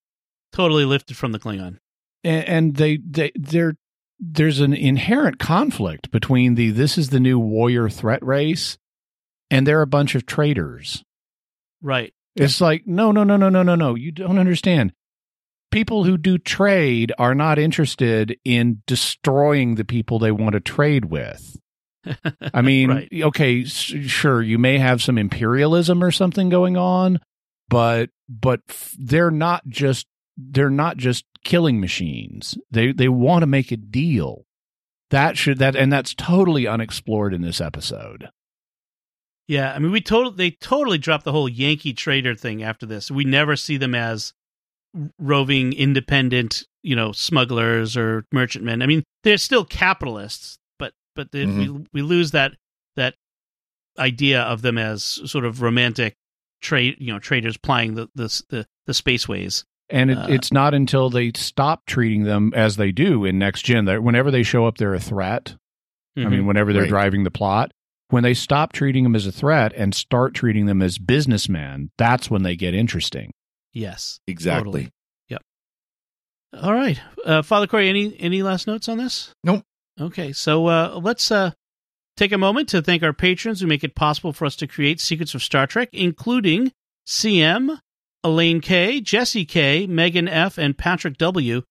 Totally 0.51 0.83
lifted 0.85 1.15
from 1.17 1.31
the 1.33 1.39
Klingon. 1.39 1.77
and, 2.23 2.45
and 2.47 2.75
they 2.75 2.97
they 2.97 3.31
they're 3.35 3.75
there's 4.19 4.59
an 4.59 4.73
inherent 4.73 5.37
conflict 5.39 6.09
between 6.11 6.55
the 6.55 6.69
this 6.71 6.97
is 6.97 7.09
the 7.09 7.19
new 7.19 7.39
warrior 7.39 7.87
threat 7.89 8.23
race 8.23 8.77
and 9.49 9.65
they're 9.65 9.81
a 9.81 9.87
bunch 9.87 10.13
of 10.15 10.25
traitors 10.25 11.03
Right. 11.81 12.13
It's 12.35 12.61
like 12.61 12.83
no 12.85 13.11
no 13.11 13.23
no 13.23 13.37
no 13.37 13.49
no 13.49 13.63
no 13.63 13.75
no. 13.75 13.95
You 13.95 14.11
don't 14.11 14.37
understand. 14.39 14.93
People 15.71 16.03
who 16.03 16.17
do 16.17 16.37
trade 16.37 17.13
are 17.17 17.33
not 17.35 17.57
interested 17.57 18.37
in 18.43 18.81
destroying 18.87 19.75
the 19.75 19.85
people 19.85 20.19
they 20.19 20.31
want 20.31 20.53
to 20.53 20.59
trade 20.59 21.05
with. 21.05 21.57
I 22.53 22.61
mean 22.61 22.89
Right. 22.89 23.09
okay 23.13 23.63
sure 23.63 24.41
you 24.41 24.57
may 24.57 24.79
have 24.79 25.03
some 25.03 25.17
imperialism 25.19 26.03
or 26.03 26.09
something 26.11 26.49
going 26.49 26.75
on 26.75 27.19
but 27.69 28.09
but 28.27 28.61
f- 28.69 28.95
they're 28.97 29.29
not 29.31 29.67
just 29.67 30.07
they're 30.35 30.71
not 30.71 30.97
just 30.97 31.25
killing 31.43 31.79
machines. 31.79 32.57
They 32.71 32.91
they 32.91 33.07
want 33.07 33.43
to 33.43 33.47
make 33.47 33.71
a 33.71 33.77
deal. 33.77 34.45
That 35.11 35.37
should 35.37 35.59
that 35.59 35.75
and 35.75 35.93
that's 35.93 36.13
totally 36.15 36.65
unexplored 36.67 37.33
in 37.35 37.41
this 37.41 37.61
episode. 37.61 38.29
Yeah, 39.51 39.73
I 39.73 39.79
mean, 39.79 39.91
we 39.91 39.99
totally 39.99 40.35
they 40.37 40.51
totally 40.51 40.97
dropped 40.97 41.25
the 41.25 41.33
whole 41.33 41.49
Yankee 41.49 41.91
trader 41.91 42.35
thing 42.35 42.63
after 42.63 42.85
this. 42.85 43.11
We 43.11 43.25
never 43.25 43.57
see 43.57 43.75
them 43.75 43.93
as 43.93 44.31
roving 45.19 45.73
independent, 45.73 46.63
you 46.83 46.95
know, 46.95 47.11
smugglers 47.11 47.97
or 47.97 48.23
merchantmen. 48.31 48.81
I 48.81 48.85
mean, 48.85 49.03
they're 49.23 49.37
still 49.37 49.65
capitalists, 49.65 50.57
but 50.79 50.93
but 51.17 51.33
they, 51.33 51.45
Mhm. 51.45 51.57
we 51.57 51.85
we 51.93 52.01
lose 52.01 52.31
that 52.31 52.53
that 52.95 53.15
idea 53.99 54.41
of 54.41 54.61
them 54.61 54.77
as 54.77 55.03
sort 55.03 55.43
of 55.43 55.61
romantic 55.61 56.15
trade, 56.61 56.95
you 56.99 57.11
know, 57.11 57.19
traders 57.19 57.57
plying 57.57 57.95
the 57.95 58.07
the 58.15 58.43
the, 58.49 58.65
the 58.85 58.93
spaceways. 58.93 59.65
And 59.89 60.11
it, 60.11 60.17
Uh, 60.17 60.27
it's 60.29 60.53
not 60.53 60.73
until 60.73 61.09
they 61.09 61.33
stop 61.35 61.85
treating 61.85 62.23
them 62.23 62.53
as 62.55 62.77
they 62.77 62.93
do 62.93 63.25
in 63.25 63.37
Next 63.37 63.63
Gen 63.63 63.83
that 63.83 64.01
whenever 64.01 64.31
they 64.31 64.43
show 64.43 64.65
up, 64.65 64.77
they're 64.77 64.93
a 64.93 64.99
threat. 65.01 65.55
I 66.15 66.21
mean, 66.29 66.45
whenever 66.45 66.71
they're 66.71 66.83
Right. 66.83 66.89
driving 66.89 67.23
the 67.25 67.31
plot, 67.31 67.73
when 68.11 68.23
they 68.23 68.33
stop 68.33 68.73
treating 68.73 69.03
them 69.03 69.15
as 69.15 69.25
a 69.25 69.31
threat 69.31 69.73
and 69.75 69.95
start 69.95 70.33
treating 70.33 70.65
them 70.65 70.81
as 70.81 70.97
businessmen, 70.97 71.91
that's 71.97 72.29
when 72.29 72.43
they 72.43 72.55
get 72.55 72.73
interesting. 72.73 73.31
yes, 73.73 74.19
Exactly. 74.27 74.63
Totally. 74.63 74.91
All 76.53 76.73
right, 76.73 76.99
uh, 77.25 77.41
Father 77.41 77.65
Cory, 77.65 77.87
any 77.87 78.13
any 78.19 78.43
last 78.43 78.67
notes 78.67 78.89
on 78.89 78.97
this? 78.97 79.33
Nope. 79.43 79.63
Okay, 79.99 80.33
so 80.33 80.67
uh, 80.67 80.99
let's 81.01 81.31
uh, 81.31 81.51
take 82.17 82.33
a 82.33 82.37
moment 82.37 82.67
to 82.69 82.81
thank 82.81 83.03
our 83.03 83.13
patrons 83.13 83.61
who 83.61 83.67
make 83.67 83.85
it 83.85 83.95
possible 83.95 84.33
for 84.33 84.45
us 84.45 84.57
to 84.57 84.67
create 84.67 84.99
Secrets 84.99 85.33
of 85.33 85.41
Star 85.41 85.65
Trek, 85.65 85.89
including 85.93 86.73
CM, 87.07 87.79
Elaine 88.23 88.59
K, 88.59 88.99
Jesse 88.99 89.45
K, 89.45 89.87
Megan 89.87 90.27
F, 90.27 90.57
and 90.57 90.77
Patrick 90.77 91.17
W. 91.17 91.63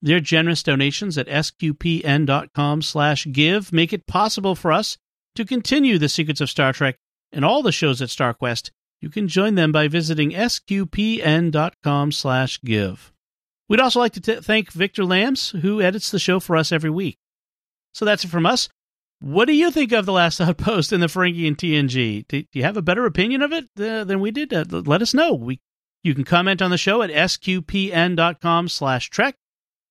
Their 0.00 0.20
generous 0.20 0.62
donations 0.62 1.18
at 1.18 1.26
sqpn.com 1.26 2.82
slash 2.82 3.26
give 3.32 3.72
make 3.72 3.92
it 3.92 4.06
possible 4.06 4.54
for 4.54 4.70
us 4.70 4.96
to 5.38 5.44
continue 5.44 5.98
the 5.98 6.08
Secrets 6.08 6.40
of 6.40 6.50
Star 6.50 6.72
Trek 6.72 6.96
and 7.30 7.44
all 7.44 7.62
the 7.62 7.70
shows 7.70 8.02
at 8.02 8.08
StarQuest. 8.08 8.72
You 9.00 9.08
can 9.08 9.28
join 9.28 9.54
them 9.54 9.70
by 9.70 9.86
visiting 9.86 10.32
sqpn.com 10.32 12.10
slash 12.10 12.60
give. 12.62 13.12
We'd 13.68 13.78
also 13.78 14.00
like 14.00 14.14
to 14.14 14.20
t- 14.20 14.40
thank 14.40 14.72
Victor 14.72 15.04
Lambs, 15.04 15.50
who 15.50 15.80
edits 15.80 16.10
the 16.10 16.18
show 16.18 16.40
for 16.40 16.56
us 16.56 16.72
every 16.72 16.90
week. 16.90 17.18
So 17.94 18.04
that's 18.04 18.24
it 18.24 18.28
from 18.28 18.46
us. 18.46 18.68
What 19.20 19.44
do 19.44 19.54
you 19.54 19.70
think 19.70 19.92
of 19.92 20.06
The 20.06 20.12
Last 20.12 20.40
Outpost 20.40 20.92
in 20.92 20.98
the 20.98 21.06
Ferengi 21.06 21.46
and 21.46 21.56
TNG? 21.56 22.26
Do, 22.26 22.42
do 22.42 22.58
you 22.58 22.64
have 22.64 22.76
a 22.76 22.82
better 22.82 23.06
opinion 23.06 23.40
of 23.42 23.52
it 23.52 23.66
uh, 23.78 24.02
than 24.02 24.18
we 24.18 24.32
did? 24.32 24.52
Uh, 24.52 24.64
let 24.68 25.02
us 25.02 25.14
know. 25.14 25.34
We 25.34 25.60
You 26.02 26.16
can 26.16 26.24
comment 26.24 26.60
on 26.60 26.72
the 26.72 26.78
show 26.78 27.02
at 27.02 27.10
sqpn.com 27.10 28.68
slash 28.68 29.08
trek 29.08 29.36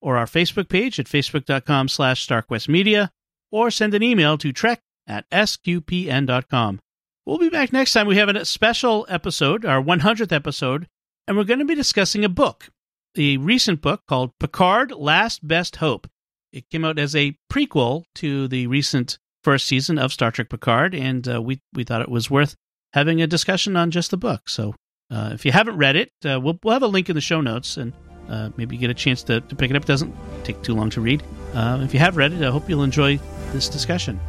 or 0.02 0.18
our 0.18 0.26
Facebook 0.26 0.68
page 0.68 1.00
at 1.00 1.06
facebook.com 1.06 1.88
slash 1.88 2.28
starquestmedia 2.28 3.12
or 3.50 3.72
send 3.72 3.94
an 3.94 4.04
email 4.04 4.38
to 4.40 4.52
trek 4.52 4.82
at 5.08 5.30
sqpn.com. 5.30 6.80
We'll 7.26 7.38
be 7.40 7.50
back 7.50 7.74
next 7.74 7.94
time. 7.94 8.08
We 8.08 8.18
have 8.18 8.30
a 8.30 8.46
special 8.46 9.06
episode, 9.10 9.66
our 9.66 9.82
100th 9.82 10.32
episode, 10.32 10.88
and 11.28 11.36
we're 11.36 11.44
going 11.44 11.60
to 11.60 11.66
be 11.66 11.76
discussing 11.76 12.24
a 12.24 12.30
book 12.30 12.70
a 13.18 13.38
recent 13.38 13.82
book 13.82 14.02
called 14.08 14.38
Picard 14.40 14.92
Last 14.92 15.46
Best 15.48 15.78
Hope. 15.78 16.08
It 16.54 16.70
came 16.70 16.86
out 16.86 17.00
as 17.00 17.16
a 17.16 17.38
prequel 17.52 18.04
to 18.16 18.48
the 18.48 18.68
recent 18.68 19.18
first 19.44 19.68
season 19.68 19.98
of 19.98 20.14
Star 20.14 20.32
Trek 20.32 20.50
Picard, 20.50 20.94
and 20.94 21.28
uh, 21.28 21.42
we, 21.42 21.62
we 21.74 21.84
thought 21.84 22.02
it 22.02 22.10
was 22.10 22.30
worth 22.30 22.56
having 22.94 23.22
a 23.22 23.28
discussion 23.28 23.76
on 23.76 23.92
just 23.92 24.12
the 24.12 24.18
book. 24.18 24.50
So 24.50 24.76
uh, 25.12 25.32
if 25.34 25.46
you 25.46 25.52
haven't 25.52 25.78
read 25.78 25.96
it, 25.96 26.12
uh, 26.26 26.40
we'll, 26.40 26.60
we'll 26.64 26.74
have 26.74 26.84
a 26.84 26.88
link 26.88 27.10
in 27.10 27.16
the 27.16 27.22
show 27.22 27.42
notes 27.42 27.78
and 27.78 27.94
uh, 28.30 28.50
maybe 28.58 28.78
get 28.78 28.90
a 28.90 28.96
chance 28.96 29.24
to, 29.24 29.42
to 29.42 29.56
pick 29.56 29.70
it 29.70 29.76
up. 29.76 29.84
It 29.84 29.88
doesn't 29.88 30.16
take 30.44 30.62
too 30.62 30.74
long 30.74 30.90
to 30.92 31.02
read. 31.02 31.24
Uh, 31.54 31.80
if 31.84 31.94
you 31.94 32.00
have 32.00 32.18
read 32.18 32.34
it, 32.34 32.42
I 32.42 32.52
hope 32.52 32.70
you'll 32.70 32.84
enjoy 32.84 33.20
this 33.52 33.70
discussion. 33.70 34.20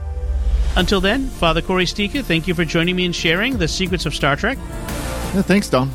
Until 0.76 1.00
then, 1.00 1.26
Father 1.26 1.60
Cory 1.60 1.84
Sticha, 1.84 2.22
thank 2.24 2.46
you 2.46 2.54
for 2.54 2.64
joining 2.64 2.94
me 2.96 3.04
and 3.04 3.14
sharing 3.14 3.58
the 3.58 3.68
secrets 3.68 4.06
of 4.06 4.14
Star 4.14 4.36
Trek. 4.36 4.58
Yeah, 4.58 5.42
thanks, 5.42 5.68
Dom. 5.68 5.90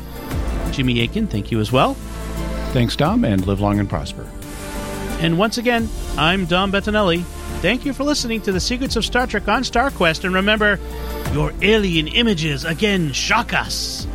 Jimmy 0.72 1.00
Akin, 1.02 1.26
thank 1.26 1.50
you 1.50 1.60
as 1.60 1.72
well. 1.72 1.94
Thanks, 2.72 2.96
Dom, 2.96 3.24
and 3.24 3.46
live 3.46 3.60
long 3.60 3.78
and 3.78 3.88
prosper. 3.88 4.28
And 5.20 5.38
once 5.38 5.58
again, 5.58 5.88
I'm 6.18 6.44
Dom 6.44 6.72
Bettinelli. 6.72 7.22
Thank 7.62 7.86
you 7.86 7.92
for 7.94 8.04
listening 8.04 8.42
to 8.42 8.52
the 8.52 8.60
Secrets 8.60 8.96
of 8.96 9.04
Star 9.04 9.26
Trek 9.26 9.48
on 9.48 9.62
StarQuest. 9.62 10.24
And 10.24 10.34
remember, 10.34 10.78
your 11.32 11.52
alien 11.62 12.08
images 12.08 12.64
again 12.64 13.12
shock 13.12 13.54
us. 13.54 14.06